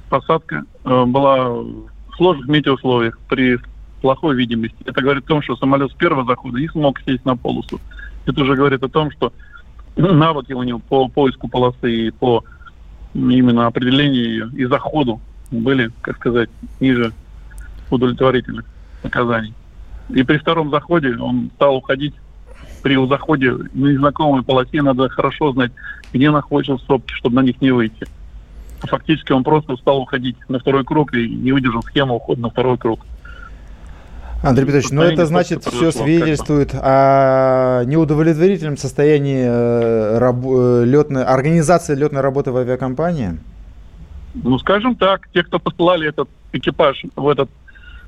[0.10, 3.60] Посадка э, была в сложных метеоусловиях при
[4.02, 4.78] плохой видимости.
[4.86, 7.82] Это говорит о том, что самолет с первого захода не смог сесть на полосу.
[8.26, 9.34] Это уже говорит о том, что
[9.96, 12.44] навыки у него по поиску полосы и по
[13.14, 15.20] именно определению ее и заходу
[15.52, 17.14] были, как сказать, ниже
[17.90, 18.66] удовлетворительных
[19.02, 19.54] показаний.
[20.10, 22.14] И при втором заходе он стал уходить.
[22.84, 25.72] При заходе на незнакомой полосе надо хорошо знать,
[26.14, 28.06] где находятся сопки, чтобы на них не выйти.
[28.82, 32.78] Фактически он просто стал уходить на второй круг и не выдержал схему ухода на второй
[32.78, 33.00] круг.
[34.44, 41.96] Андрей Петрович, ну это значит все свидетельствует о неудовлетворительном состоянии э, раб, э, летной, организации
[41.96, 43.40] летной работы в авиакомпании?
[44.36, 47.50] Ну, скажем так, те, кто посылали этот экипаж в этот,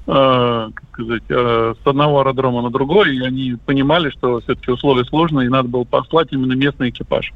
[0.08, 5.48] как сказать, э, с одного аэродрома на другой, и они понимали, что все-таки условия сложные,
[5.48, 7.34] и надо было послать именно местный экипаж.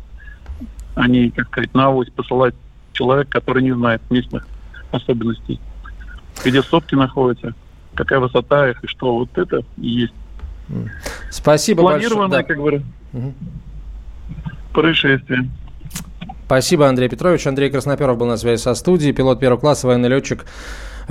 [0.96, 2.56] А не, как сказать, на авось посылать
[2.94, 4.48] человек, который не знает местных
[4.92, 5.60] особенностей.
[6.46, 7.54] Где сопки находятся,
[7.94, 9.16] какая высота их и что.
[9.16, 10.14] Вот это и есть.
[11.30, 12.46] Спасибо Планированное, большое.
[12.46, 12.82] как говорят,
[13.12, 13.34] угу.
[14.74, 15.50] происшествие.
[16.46, 17.46] Спасибо, Андрей Петрович.
[17.48, 20.46] Андрей Красноперов был на связи со студией, пилот первого класса, военный летчик,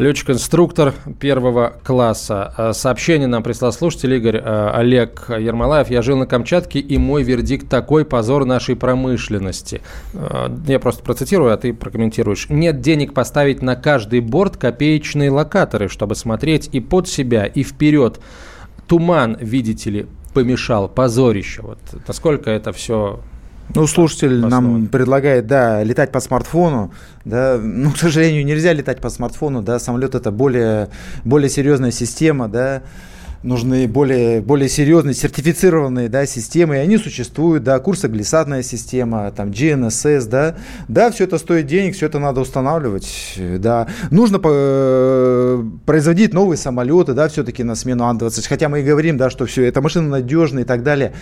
[0.00, 2.54] летчик-инструктор первого класса.
[2.56, 5.90] Э, сообщение нам прислал слушатель Игорь э, Олег Ермолаев.
[5.90, 9.82] Я жил на Камчатке, и мой вердикт такой позор нашей промышленности.
[10.14, 12.48] Э, я просто процитирую, а ты прокомментируешь.
[12.48, 18.20] Нет денег поставить на каждый борт копеечные локаторы, чтобы смотреть и под себя, и вперед.
[18.86, 21.62] Туман, видите ли, помешал, позорище.
[21.62, 23.20] Вот насколько это все
[23.74, 26.92] ну, слушатель нам предлагает, да, летать по смартфону,
[27.24, 30.88] да, ну, к сожалению, нельзя летать по смартфону, да, самолет это более,
[31.24, 32.82] более серьезная система, да,
[33.42, 40.28] нужны более, более серьезные, сертифицированные да, системы, и они существуют, да, курсоглиссадная система, там, GNSS,
[40.28, 40.56] да,
[40.88, 47.14] да, все это стоит денег, все это надо устанавливать, да, нужно э, производить новые самолеты,
[47.14, 50.64] да, все-таки на смену Ан-20, хотя мы и говорим, да, что все, эта машина надежная
[50.64, 51.14] и так далее,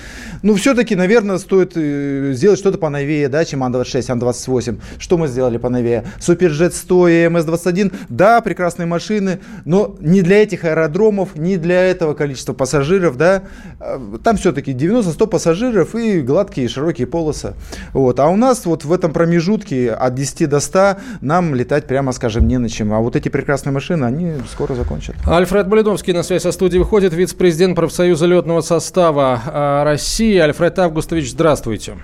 [0.42, 5.58] но все-таки, наверное, стоит э, сделать что-то поновее, да, чем Ан-26, Ан-28, что мы сделали
[5.58, 11.84] поновее, Суперджет 100 и МС-21, да, прекрасные машины, но не для этих аэродромов, не для
[11.84, 13.42] этого этого количества пассажиров, да,
[13.80, 17.54] э, там все-таки 90-100 пассажиров и гладкие широкие полосы.
[17.92, 18.20] Вот.
[18.20, 22.48] А у нас вот в этом промежутке от 10 до 100 нам летать, прямо скажем,
[22.48, 22.92] не на чем.
[22.92, 25.16] А вот эти прекрасные машины, они скоро закончат.
[25.26, 30.36] Альфред Блиновский на связь со студией выходит, вице-президент профсоюза летного состава э, России.
[30.38, 31.96] Альфред Августович, здравствуйте.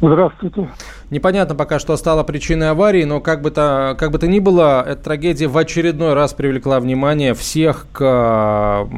[0.00, 0.68] Здравствуйте.
[1.12, 4.82] Непонятно пока, что стало причиной аварии, но как бы то, как бы то ни было,
[4.82, 8.88] эта трагедия в очередной раз привлекла внимание всех к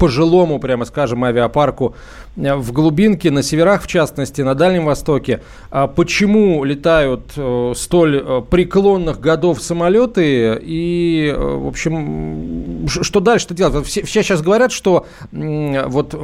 [0.00, 1.94] пожилому, прямо скажем, авиапарку
[2.34, 5.42] э, в глубинке, на северах в частности, на Дальнем Востоке.
[5.70, 13.54] А почему летают э, столь э, преклонных годов самолеты и, в общем, что дальше что
[13.54, 13.86] делать?
[13.86, 16.20] Все, все сейчас говорят, что вот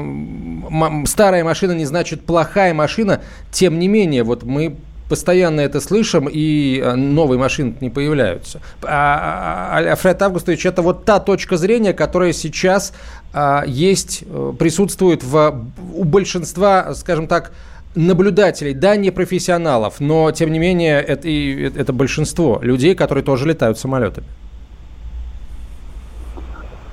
[1.04, 3.20] старая машина не значит плохая машина,
[3.52, 4.74] тем не менее, вот мы
[5.08, 8.60] постоянно это слышим, и э, новые машины не появляются.
[8.82, 12.92] А, а, а Альфред Августович, это вот та точка зрения, которая сейчас
[13.32, 17.52] а, есть, э, присутствует в, у большинства, скажем так,
[17.94, 23.78] наблюдателей, да, не профессионалов, но, тем не менее, это, это большинство людей, которые тоже летают
[23.78, 24.26] самолетами.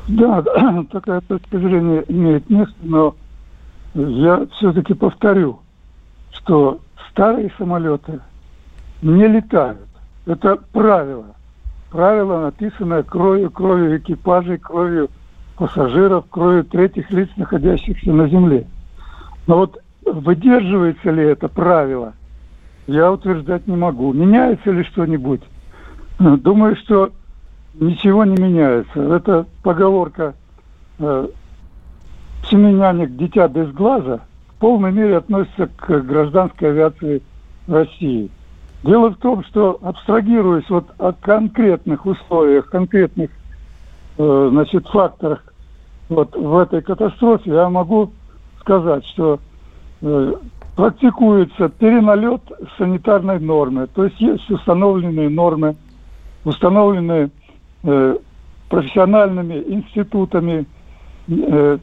[0.08, 0.44] Да,
[0.92, 3.16] такая точка зрения имеет место, но
[3.94, 5.60] я все-таки повторю,
[6.32, 6.80] что
[7.10, 8.20] старые самолеты
[9.02, 9.88] не летают.
[10.26, 11.36] Это правило.
[11.90, 15.10] Правило, написанное кровью, кровью экипажей, кровью
[15.56, 18.68] пассажиров, кровью третьих лиц, находящихся на земле.
[19.48, 22.14] Но вот выдерживается ли это правило,
[22.88, 24.14] я утверждать не могу.
[24.14, 25.42] Меняется ли что-нибудь?
[26.20, 27.12] Думаю, что
[27.76, 29.02] ничего не меняется.
[29.02, 30.34] Это поговорка
[31.00, 31.28] э,
[32.50, 34.22] «Семеняник, дитя без глаза»–
[34.56, 37.22] в полной мере относится к гражданской авиации
[37.68, 38.30] России.
[38.84, 43.32] Дело в том, что абстрагируясь вот от конкретных условиях, конкретных
[44.18, 45.44] э, значит, факторах
[46.08, 48.12] вот в этой катастрофе, я могу
[48.60, 49.40] сказать, что
[50.02, 50.34] э,
[50.76, 52.42] практикуется переналет
[52.78, 53.88] санитарной нормы.
[53.88, 55.76] То есть есть установленные нормы,
[56.44, 57.32] установленные
[57.84, 58.18] э,
[58.70, 60.66] профессиональными институтами
[61.28, 61.78] э,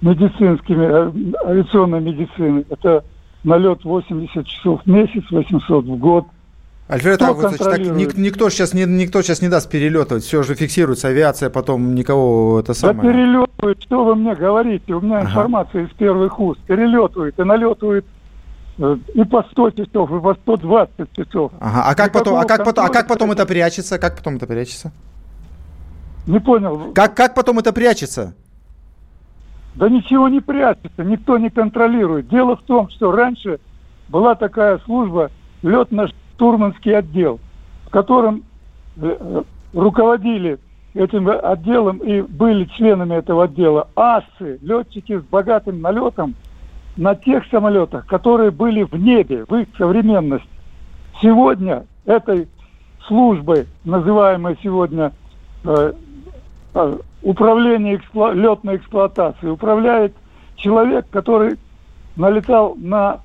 [0.00, 2.64] медицинскими, э, авиационной медицины.
[2.68, 3.04] Это
[3.44, 6.26] налет 80 часов в месяц, 800 в год.
[6.88, 11.08] Альфред Августович, так ник, никто, сейчас не, никто сейчас не даст перелетывать, все же фиксируется
[11.08, 12.96] авиация, потом никого это самое...
[12.96, 15.26] Да перелетывает, что вы мне говорите, у меня ага.
[15.26, 18.04] информация из первых уст, перелетывает и налетывает
[18.78, 21.50] э, и по 100 часов, и по 120 часов.
[21.58, 21.82] Ага.
[21.86, 23.98] А как потом, а как потом, а как потом это прячется?
[23.98, 24.92] Как потом это прячется?
[26.28, 26.92] Не понял.
[26.94, 28.36] Как, как потом это прячется?
[29.76, 32.28] Да ничего не прячется, никто не контролирует.
[32.28, 33.60] Дело в том, что раньше
[34.08, 35.30] была такая служба
[35.62, 37.40] летно-штурманский отдел,
[37.86, 38.44] в котором
[38.96, 39.42] э, э,
[39.74, 40.58] руководили
[40.94, 46.34] этим отделом и были членами этого отдела асы, летчики с богатым налетом
[46.96, 50.48] на тех самолетах, которые были в небе, в их современность.
[51.20, 52.48] Сегодня этой
[53.06, 55.12] службой, называемой сегодня
[55.64, 55.92] э,
[56.76, 58.32] э, управления экспло...
[58.32, 60.14] летной эксплуатацией управляет
[60.56, 61.56] человек, который
[62.16, 63.20] налетал на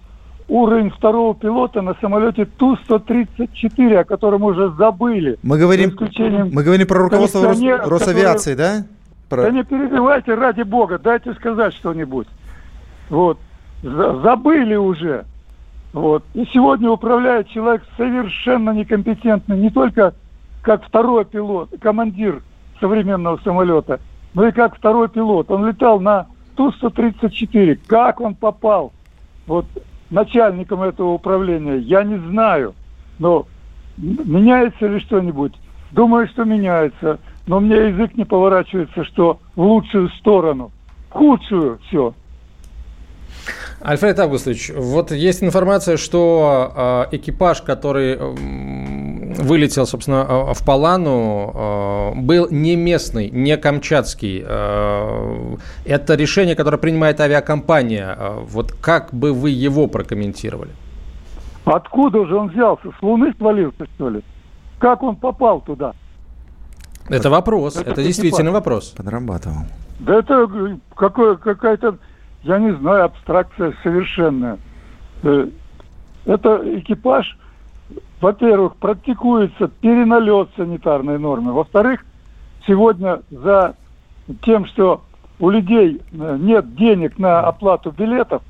[0.48, 5.40] уровень второго пилота на самолете Ту-134, о котором уже забыли.
[5.44, 5.98] Мы говорим,
[6.52, 7.60] мы говорим про руководство Рос...
[7.60, 8.82] Росавиации, который...
[8.82, 8.86] да?
[9.30, 9.44] Про...
[9.44, 12.28] Да не перебивайте, ради бога, дайте сказать что-нибудь.
[13.10, 13.40] Вот.
[13.82, 15.26] Забыли уже.
[15.94, 16.24] Вот.
[16.34, 20.14] И сегодня управляет человек совершенно некомпетентный, не только
[20.62, 22.42] как второй пилот, командир
[22.82, 24.02] современного самолета,
[24.34, 25.50] но и как второй пилот.
[25.50, 27.80] Он летал на Ту-134.
[27.88, 28.92] Как он попал
[29.48, 29.66] вот
[30.10, 32.76] начальником этого управления, я не знаю.
[33.20, 33.48] Но
[33.98, 35.54] меняется ли что-нибудь?
[35.92, 37.20] Думаю, что меняется.
[37.48, 40.72] Но меня язык не поворачивается, что в лучшую сторону.
[41.10, 42.14] В худшую все.
[43.82, 48.16] Альфред Августович, вот есть информация, что э, экипаж, который
[49.42, 54.44] вылетел, собственно, а, в Палану, э, был не местный, не камчатский.
[54.46, 58.16] Э, это решение, которое принимает авиакомпания.
[58.18, 60.72] Э, вот как бы вы его прокомментировали?
[61.66, 62.90] Откуда же он взялся?
[63.00, 64.22] С Луны свалился, что ли?
[64.80, 65.94] Как он попал туда?
[67.10, 68.94] Это вопрос, это, это действительно вопрос.
[68.98, 69.66] Подрабатывал.
[70.00, 71.98] Да это э, какое, какая-то
[72.44, 74.58] я не знаю, абстракция совершенная.
[75.24, 75.48] Э,
[76.26, 77.38] это экипаж,
[78.22, 81.52] во-первых, практикуется переналет санитарной нормы.
[81.54, 82.06] Во-вторых,
[82.68, 83.76] сегодня за
[84.44, 85.02] тем, что
[85.40, 88.44] у людей э, нет денег на оплату билетов,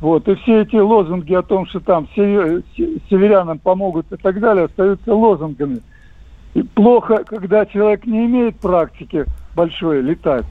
[0.00, 5.14] вот, и все эти лозунги о том, что там северянам помогут и так далее, остаются
[5.14, 5.82] лозунгами.
[6.54, 10.46] И плохо, когда человек не имеет практики большой летать.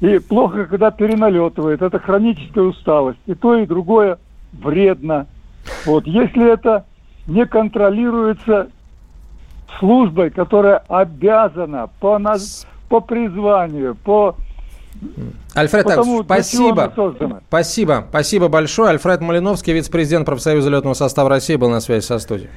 [0.00, 1.80] И плохо, когда переналетывает.
[1.80, 3.18] Это хроническая усталость.
[3.26, 4.18] И то, и другое
[4.52, 5.26] вредно.
[5.86, 6.06] Вот.
[6.06, 6.84] Если это
[7.26, 8.68] не контролируется
[9.78, 14.36] службой, которая обязана по, нас, по призванию, по
[15.54, 16.92] Альфред Потому, спасибо.
[17.48, 18.06] Спасибо.
[18.08, 18.90] Спасибо большое.
[18.90, 22.50] Альфред Малиновский, вице-президент профсоюза летного состава России, был на связи со студией.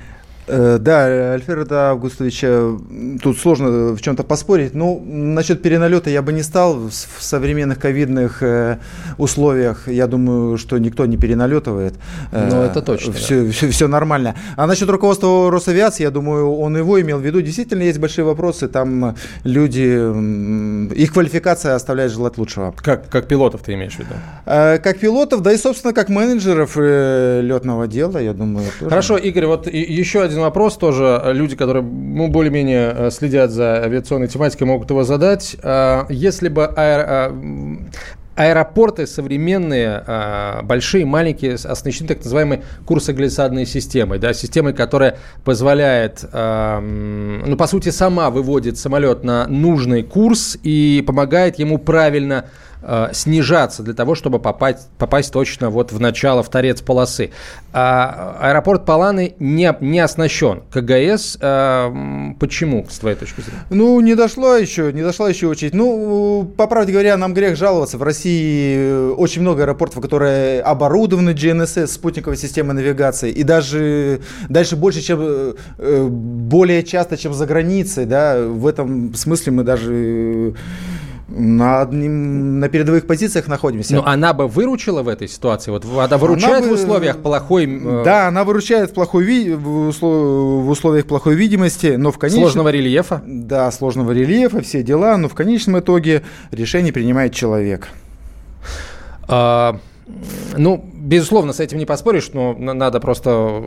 [0.47, 2.77] Э, да, Альфреда Августовича
[3.21, 4.75] тут сложно в чем-то поспорить.
[4.75, 6.75] Ну, насчет переналета я бы не стал.
[6.75, 8.77] В современных ковидных э,
[9.17, 11.95] условиях, я думаю, что никто не переналетывает.
[12.31, 13.13] Ну, это точно.
[13.13, 13.51] Все, да.
[13.51, 14.35] все, все нормально.
[14.55, 17.41] А насчет руководства Росавиации, я думаю, он его имел в виду.
[17.41, 18.67] Действительно, есть большие вопросы.
[18.67, 22.73] Там люди, их квалификация оставляет желать лучшего.
[22.77, 24.13] Как, как пилотов ты имеешь в виду?
[24.45, 28.67] Как пилотов, да и, собственно, как менеджеров летного дела, я думаю.
[28.79, 28.89] Тоже.
[28.89, 31.21] Хорошо, Игорь, вот еще один один вопрос тоже.
[31.27, 35.55] Люди, которые ну, более-менее э, следят за авиационной тематикой, могут его задать.
[35.63, 37.05] А, если бы аэро...
[37.07, 37.35] А,
[38.37, 47.55] аэропорты современные, а, большие, маленькие, оснащены так называемой курсоглиссадной системой, да, системой, которая позволяет, ну,
[47.57, 52.49] по сути, сама выводит самолет на нужный курс и помогает ему правильно
[52.85, 57.31] э, снижаться для того, чтобы попасть, попасть точно вот в начало, в торец полосы.
[57.73, 61.37] А аэропорт Паланы не, не оснащен КГС.
[61.41, 63.63] Э, почему, с твоей точки зрения?
[63.69, 65.73] Ну, не дошла еще, не дошла еще очередь.
[65.73, 67.97] Ну, по правде говоря, нам грех жаловаться.
[67.97, 73.31] В России э, очень много аэропортов, которые оборудованы GNSS, спутниковой системой навигации.
[73.31, 75.19] И даже дальше больше, чем
[75.77, 78.05] э, более часто, чем за границей.
[78.05, 78.41] Да?
[78.41, 80.55] В этом смысле мы даже
[81.27, 83.95] на, одним, на передовых позициях находимся.
[83.95, 85.71] Но она бы выручила в этой ситуации?
[85.71, 87.65] Вот она выручает она бы, в условиях плохой...
[87.65, 88.03] Э...
[88.03, 92.43] Да, она выручает в, плохой, в, услов, в условиях плохой видимости, но в конечном...
[92.43, 93.23] Сложного рельефа?
[93.25, 97.89] Да, сложного рельефа, все дела, но в конечном итоге решение принимает человек.
[99.27, 99.79] А...
[100.55, 103.63] Ну, безусловно, с этим не поспоришь, но надо просто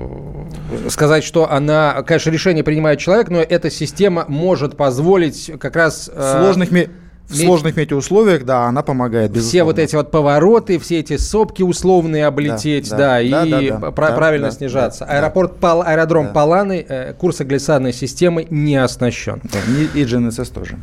[0.89, 6.09] сказать, что она, конечно, решение принимает человек, но эта система может позволить как раз...
[6.15, 6.73] В сложных...
[6.73, 6.89] Э
[7.29, 9.31] в сложных метеоусловиях, да, она помогает.
[9.31, 9.49] Безусловно.
[9.51, 13.45] Все вот эти вот повороты, все эти сопки условные облететь, да, да, да и да,
[13.45, 15.05] да, да, правильно да, снижаться.
[15.05, 16.33] Да, Аэропорт Пал, аэродром да.
[16.33, 19.41] Паланы э, курсоглиссадной системой не оснащен.
[19.45, 19.59] Да,
[19.95, 20.79] и GNSS тоже.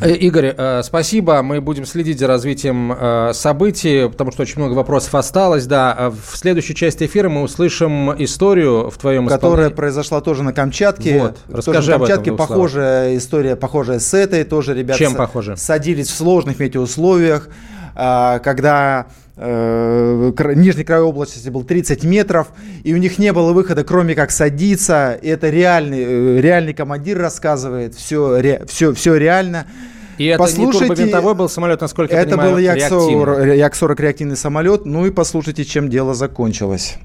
[0.00, 1.42] Э, Игорь, э, спасибо.
[1.42, 5.66] Мы будем следить за развитием э, событий, потому что очень много вопросов осталось.
[5.66, 9.74] Да, в следующей части эфира мы услышим историю в твоем Которая исполнении.
[9.74, 11.20] произошла тоже на Камчатке.
[11.20, 14.44] Вот, расскажи тоже на Камчатке этом, похожая история, похожая с этой.
[14.44, 15.56] Тоже ребята Чем похоже?
[15.56, 17.48] садились в сложных метеоусловиях,
[17.94, 22.48] когда э, нижний край области был 30 метров,
[22.84, 25.18] и у них не было выхода, кроме как садиться.
[25.22, 29.66] Это реальный, э, реальный командир рассказывает, все, все, все реально.
[30.18, 34.36] И это послушайте, не турбовинтовой был самолет, насколько я это понимаю, был Як-40, Як-40 реактивный
[34.36, 34.84] самолет.
[34.84, 36.96] Ну и послушайте, чем дело закончилось.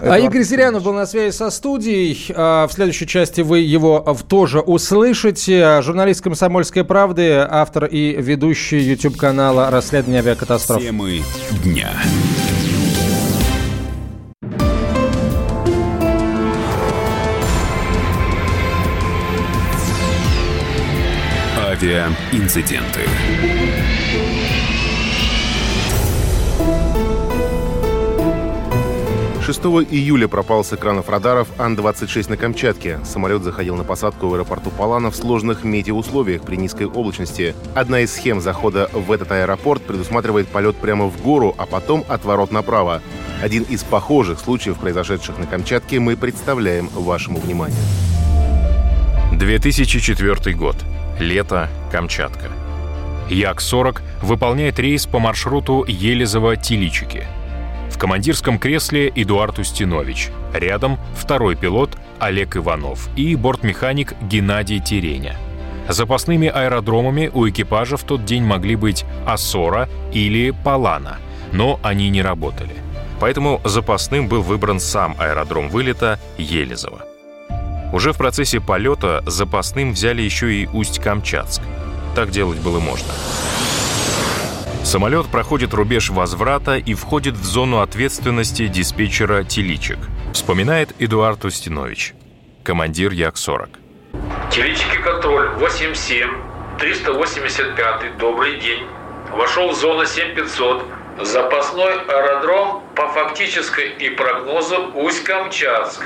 [0.00, 2.32] А Игорь Зырянов был на связи со студией.
[2.34, 5.80] А, в следующей части вы его тоже услышите.
[5.82, 10.82] Журналист «Комсомольской правды», автор и ведущий YouTube-канала «Расследование авиакатастроф».
[10.82, 11.22] Темы
[11.64, 11.90] дня.
[21.82, 23.00] Авиаинциденты.
[29.44, 29.60] 6
[29.90, 33.00] июля пропал с экранов радаров Ан-26 на Камчатке.
[33.04, 37.56] Самолет заходил на посадку в аэропорту Палана в сложных метеоусловиях при низкой облачности.
[37.74, 42.52] Одна из схем захода в этот аэропорт предусматривает полет прямо в гору, а потом отворот
[42.52, 43.02] направо.
[43.42, 47.76] Один из похожих случаев, произошедших на Камчатке, мы представляем вашему вниманию.
[49.32, 50.76] 2004 год.
[51.22, 51.68] Лето.
[51.90, 52.50] Камчатка.
[53.30, 57.24] Як-40 выполняет рейс по маршруту Елизово-Тиличики–
[57.92, 60.30] в командирском кресле Эдуард Устинович.
[60.54, 65.36] Рядом второй пилот Олег Иванов и бортмеханик Геннадий Тереня.
[65.88, 71.18] Запасными аэродромами у экипажа в тот день могли быть Ассора или Палана,
[71.52, 72.74] но они не работали.
[73.20, 77.11] Поэтому запасным был выбран сам аэродром вылета Елизово.
[77.92, 81.60] Уже в процессе полета запасным взяли еще и Усть-Камчатск.
[82.14, 83.12] Так делать было можно.
[84.82, 89.98] Самолет проходит рубеж возврата и входит в зону ответственности диспетчера «Теличек»,
[90.32, 92.14] вспоминает Эдуард Устинович,
[92.64, 93.68] командир Як-40.
[94.50, 96.28] «Телички контроль 87,
[96.78, 98.86] 385, добрый день.
[99.30, 100.84] Вошел в зону 7500,
[101.20, 106.02] Запасной аэродром по фактической и прогнозу Усть-Камчатск.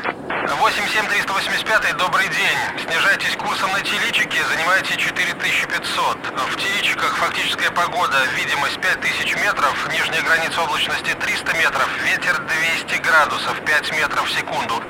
[0.60, 2.58] 87385, добрый день.
[2.86, 6.18] Снижайтесь курсом на Теличике, занимайте 4500.
[6.50, 13.60] В Теличиках фактическая погода, видимость 5000 метров, нижняя граница облачности 300 метров, ветер 200 градусов,
[13.64, 14.82] 5 метров в секунду.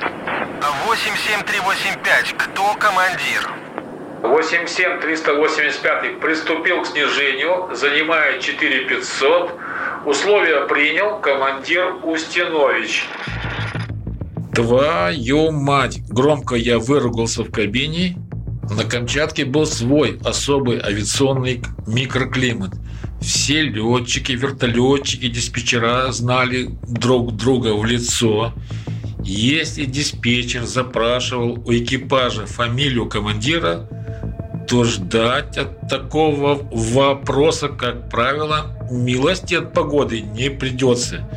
[0.86, 3.65] 87385, кто командир?
[4.22, 9.52] 87385 приступил к снижению, занимает 4500.
[10.04, 13.06] Условия принял командир Устинович.
[14.54, 16.00] Твою мать!
[16.08, 18.16] Громко я выругался в кабине.
[18.70, 22.70] На Камчатке был свой особый авиационный микроклимат.
[23.20, 28.54] Все летчики, вертолетчики, диспетчера знали друг друга в лицо.
[29.28, 33.88] Если диспетчер запрашивал у экипажа фамилию командира,
[34.68, 41.28] то ждать от такого вопроса, как правило, милости от погоды не придется.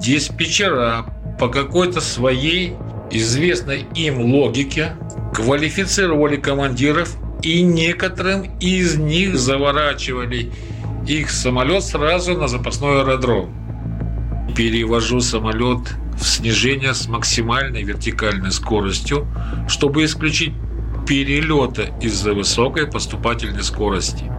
[0.00, 1.04] Диспетчера
[1.38, 2.76] по какой-то своей
[3.10, 4.94] известной им логике
[5.34, 10.50] квалифицировали командиров и некоторым из них заворачивали
[11.06, 13.61] их самолет сразу на запасной аэродром.
[14.56, 15.80] Перевожу самолет
[16.18, 19.26] в снижение с максимальной вертикальной скоростью,
[19.68, 20.52] чтобы исключить
[21.06, 24.30] перелета из-за высокой поступательной скорости.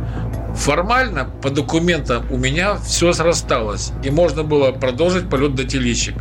[0.55, 6.15] Формально, по документам, у меня все срасталось, и можно было продолжить полет до теличек.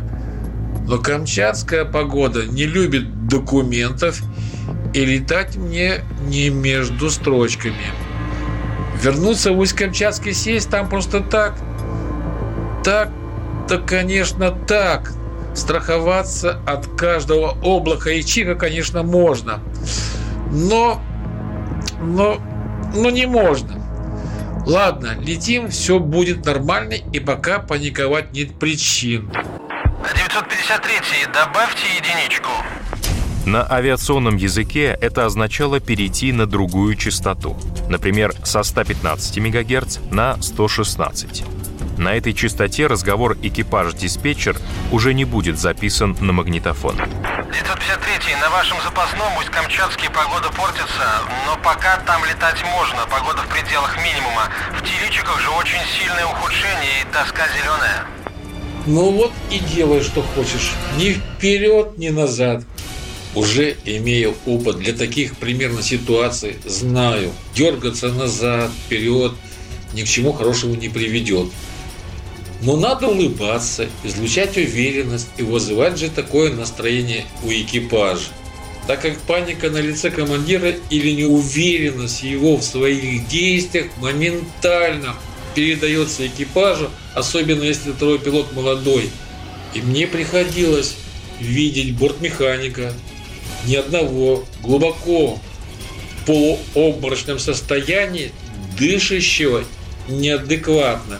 [0.87, 4.21] Но камчатская погода не любит документов,
[4.93, 7.85] и летать мне не между строчками.
[9.01, 11.55] Вернуться в Усть-Камчатский сесть там просто так.
[13.73, 15.13] Так-то, конечно, так.
[15.55, 19.61] Страховаться от каждого облака и чика, конечно, можно.
[20.51, 21.01] Но,
[21.99, 22.39] но,
[22.93, 23.81] но не можно.
[24.65, 29.31] Ладно, летим, все будет нормально, и пока паниковать нет причин.
[30.15, 32.49] 953 добавьте единичку.
[33.45, 37.57] На авиационном языке это означало перейти на другую частоту,
[37.89, 41.43] например, со 115 МГц на 116.
[41.97, 44.57] На этой частоте разговор экипаж-диспетчер
[44.91, 46.95] уже не будет записан на магнитофон.
[46.95, 53.95] 953 на вашем запасном Усть-Камчатске погода портится, но пока там летать можно, погода в пределах
[53.97, 54.49] минимума.
[54.77, 58.05] В Теличиках же очень сильное ухудшение и тоска зеленая.
[58.85, 60.71] Ну вот и делай, что хочешь.
[60.97, 62.63] Ни вперед, ни назад.
[63.35, 69.33] Уже имея опыт для таких примерно ситуаций, знаю, дергаться назад, вперед
[69.93, 71.49] ни к чему хорошему не приведет.
[72.63, 78.29] Но надо улыбаться, излучать уверенность и вызывать же такое настроение у экипажа.
[78.87, 85.15] Так как паника на лице командира или неуверенность его в своих действиях моментально
[85.55, 89.09] передается экипажу, особенно если второй пилот молодой.
[89.73, 90.95] И мне приходилось
[91.41, 92.93] видеть бортмеханика,
[93.67, 95.37] ни одного, глубоко
[96.21, 98.31] в полуобморочном состоянии,
[98.77, 99.65] дышащего
[100.07, 101.19] неадекватно.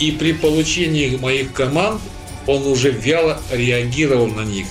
[0.00, 2.00] И при получении моих команд
[2.46, 4.66] он уже вяло реагировал на них.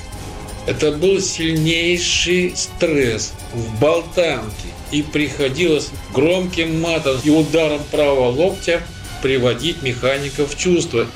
[0.66, 8.82] Это был сильнейший стресс в болтанке, и приходилось громким матом и ударом правого локтя
[9.22, 11.08] приводить механиков в чувство.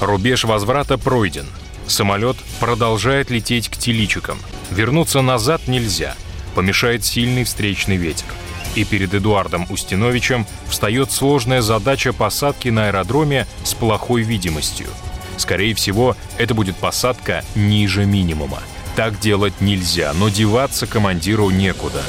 [0.00, 1.46] Рубеж возврата пройден.
[1.86, 4.38] Самолет продолжает лететь к теличикам.
[4.70, 6.14] Вернуться назад нельзя.
[6.54, 8.26] Помешает сильный встречный ветер.
[8.76, 14.86] И перед Эдуардом Устиновичем встает сложная задача посадки на аэродроме с плохой видимостью.
[15.38, 18.60] Скорее всего, это будет посадка ниже минимума.
[18.94, 22.02] Так делать нельзя, но деваться командиру некуда.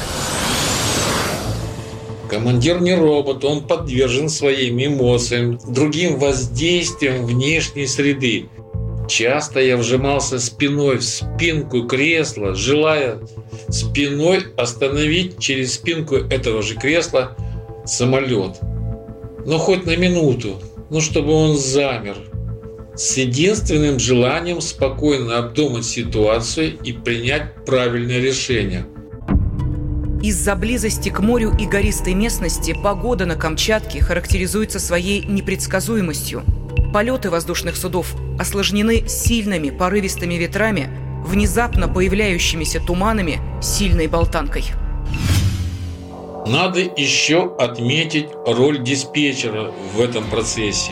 [2.30, 8.50] Командир не робот, он подвержен своим эмоциям, другим воздействиям внешней среды.
[9.08, 13.20] Часто я вжимался спиной в спинку кресла, желая
[13.70, 17.36] спиной остановить через спинку этого же кресла
[17.86, 18.58] самолет.
[19.46, 22.18] Но хоть на минуту, ну чтобы он замер.
[22.96, 28.86] С единственным желанием спокойно обдумать ситуацию и принять правильное решение–
[30.22, 36.44] из-за близости к морю и гористой местности погода на Камчатке характеризуется своей непредсказуемостью.
[36.92, 40.90] Полеты воздушных судов осложнены сильными порывистыми ветрами,
[41.28, 44.66] внезапно появляющимися туманами, сильной болтанкой.
[46.48, 50.92] Надо еще отметить роль диспетчера в этом процессе.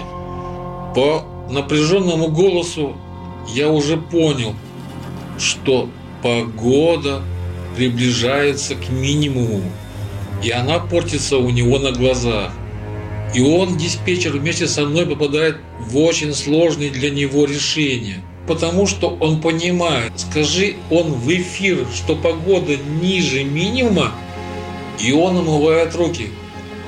[0.93, 2.95] По напряженному голосу
[3.53, 4.53] я уже понял,
[5.37, 5.89] что
[6.21, 7.21] погода
[7.75, 9.61] приближается к минимуму,
[10.43, 12.51] и она портится у него на глазах.
[13.33, 18.21] И он, диспетчер, вместе со мной попадает в очень сложные для него решения.
[18.47, 24.11] Потому что он понимает, скажи он в эфир, что погода ниже минимума,
[24.99, 26.29] и он омывает руки.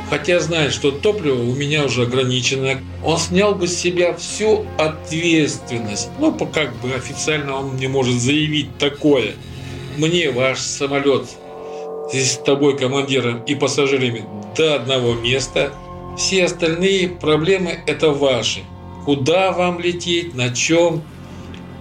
[0.09, 6.09] Хотя знает, что топливо у меня уже ограничено, он снял бы с себя всю ответственность.
[6.19, 9.33] Ну, как бы официально он не может заявить такое–
[9.97, 11.27] мне ваш самолет
[12.09, 14.23] здесь с тобой, командиром и пассажирами
[14.55, 15.73] до одного места.
[16.15, 18.61] Все остальные проблемы это ваши.
[19.05, 21.01] Куда вам лететь, на чем,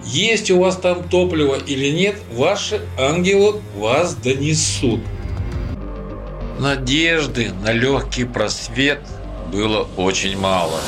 [0.05, 5.01] есть у вас там топливо или нет, ваши ангелы вас донесут.
[6.59, 9.01] Надежды на легкий просвет
[9.51, 10.79] было очень мало.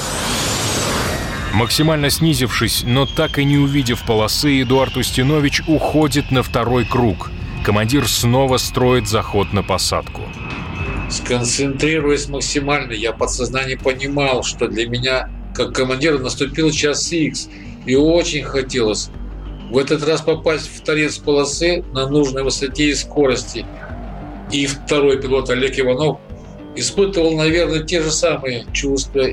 [1.54, 7.32] Максимально снизившись, но так и не увидев полосы, Эдуард Устинович уходит на второй круг.
[7.66, 10.22] Командир снова строит заход на посадку.
[11.10, 17.50] Сконцентрируясь максимально, я подсознание понимал, что для меня, как командира, наступил час X,
[17.90, 19.10] и очень хотелось
[19.72, 23.66] в этот раз попасть в торец полосы на нужной высоте и скорости.
[24.52, 26.20] И второй пилот Олег Иванов
[26.76, 29.26] испытывал, наверное, те же самые чувства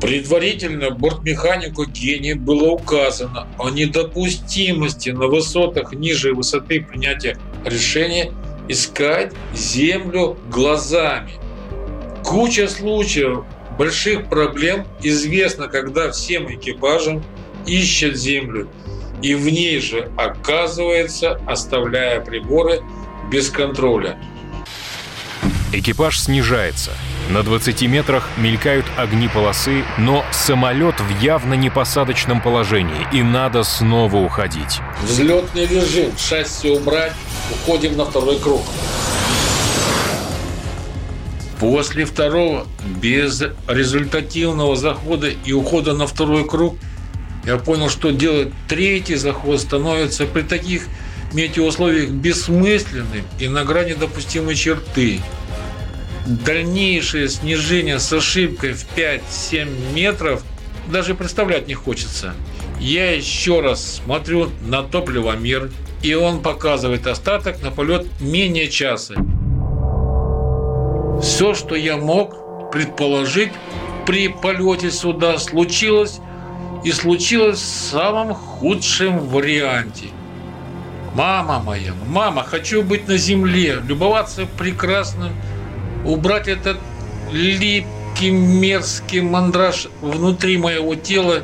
[0.00, 8.32] Предварительно бортмеханику Гении было указано о недопустимости на высотах ниже высоты принятия решения
[8.68, 11.34] искать землю глазами.
[12.24, 13.44] Куча случаев
[13.78, 17.22] больших проблем известно, когда всем экипажам
[17.66, 18.68] ищут землю
[19.22, 22.82] и в ней же оказывается, оставляя приборы
[23.30, 24.18] без контроля.
[25.72, 26.92] Экипаж снижается–
[27.30, 34.16] на 20 метрах мелькают огни полосы, но самолет в явно непосадочном положении, и надо снова
[34.16, 34.80] уходить.
[35.02, 37.12] Взлетный режим, шасси убрать,
[37.50, 38.62] уходим на второй круг.
[41.58, 42.66] После второго
[43.00, 46.76] безрезультативного захода и ухода на второй круг
[47.44, 50.86] я понял, что делать третий заход становится при таких
[51.32, 55.20] метеоусловиях бессмысленным и на грани допустимой черты
[56.26, 60.42] дальнейшее снижение с ошибкой в 5-7 метров
[60.88, 62.34] даже представлять не хочется.
[62.80, 65.70] Я еще раз смотрю на топливомер,
[66.02, 69.14] и он показывает остаток на полет менее часа.
[71.22, 73.52] Все, что я мог предположить
[74.06, 76.18] при полете сюда, случилось
[76.84, 80.06] и случилось в самом худшем варианте.
[81.14, 85.32] Мама моя, мама, хочу быть на земле, любоваться прекрасным
[86.04, 86.78] убрать этот
[87.30, 91.42] липкий мерзкий мандраж внутри моего тела.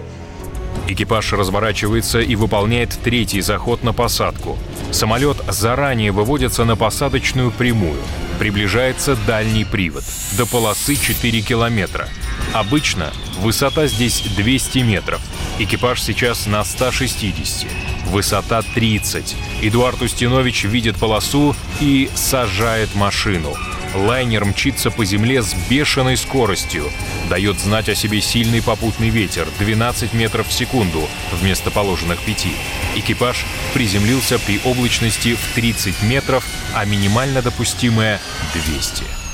[0.86, 4.56] Экипаж разворачивается и выполняет третий заход на посадку.
[4.90, 8.00] Самолет заранее выводится на посадочную прямую.
[8.38, 10.04] Приближается дальний привод.
[10.38, 12.08] До полосы 4 километра.
[12.54, 15.20] Обычно высота здесь 200 метров.
[15.58, 17.70] Экипаж сейчас на 160.
[18.06, 19.36] Высота 30.
[19.62, 23.54] Эдуард Устинович видит полосу и сажает машину.
[23.94, 26.90] Лайнер мчится по земле с бешеной скоростью.
[27.28, 32.46] Дает знать о себе сильный попутный ветер 12 метров в секунду вместо положенных 5.
[32.96, 33.44] Экипаж
[33.74, 36.44] приземлился при облачности в 30 метров,
[36.74, 38.20] а минимально допустимая
[38.54, 39.27] 200.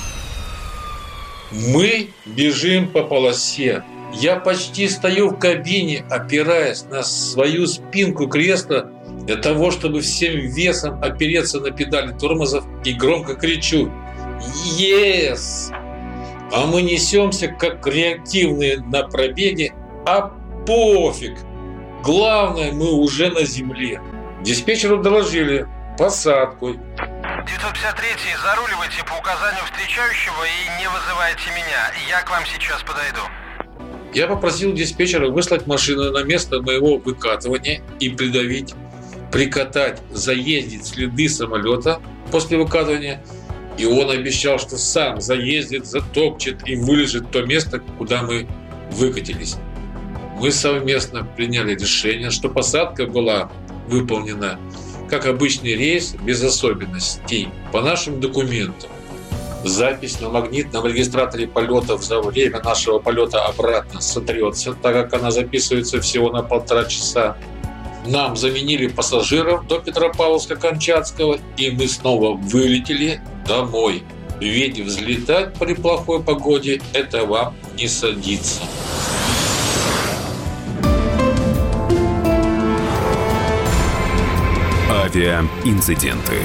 [1.55, 3.85] Мы бежим по полосе.
[4.13, 8.91] Я почти стою в кабине, опираясь на свою спинку кресла
[9.27, 13.91] для того, чтобы всем весом опереться на педали тормозов и громко кричу
[14.79, 15.73] «Yes!».
[16.53, 19.75] А мы несемся как реактивные на пробеге,
[20.07, 20.33] а
[20.67, 21.39] пофиг.
[22.03, 24.01] Главное, мы уже на земле.
[24.43, 25.67] Диспетчеру доложили
[25.99, 26.75] посадку.
[27.47, 31.93] 953 заруливайте по указанию встречающего и не вызывайте меня.
[32.09, 33.21] Я к вам сейчас подойду.
[34.15, 38.75] Я попросил диспетчера выслать машину на место моего выкатывания и придавить,
[39.31, 43.23] прикатать, заездить следы самолета после выкатывания.
[43.77, 48.47] И он обещал, что сам заездит, затопчет и вылежит то место, куда мы
[48.93, 49.57] выкатились.
[50.39, 53.51] Мы совместно приняли решение, что посадка была
[53.89, 54.59] выполнена
[55.09, 58.91] как обычный рейс без особенностей по нашим документам.
[59.65, 66.01] Запись на магнитном регистраторе полетов за время нашего полета обратно сотрется, так как она записывается
[66.01, 67.37] всего на полтора часа.
[68.07, 74.03] Нам заменили пассажиров до Петропавловска-Камчатского, и мы снова вылетели домой.
[74.41, 78.61] Ведь взлетать при плохой погоде– это вам не садится.
[85.05, 86.41] Авиаинциденты.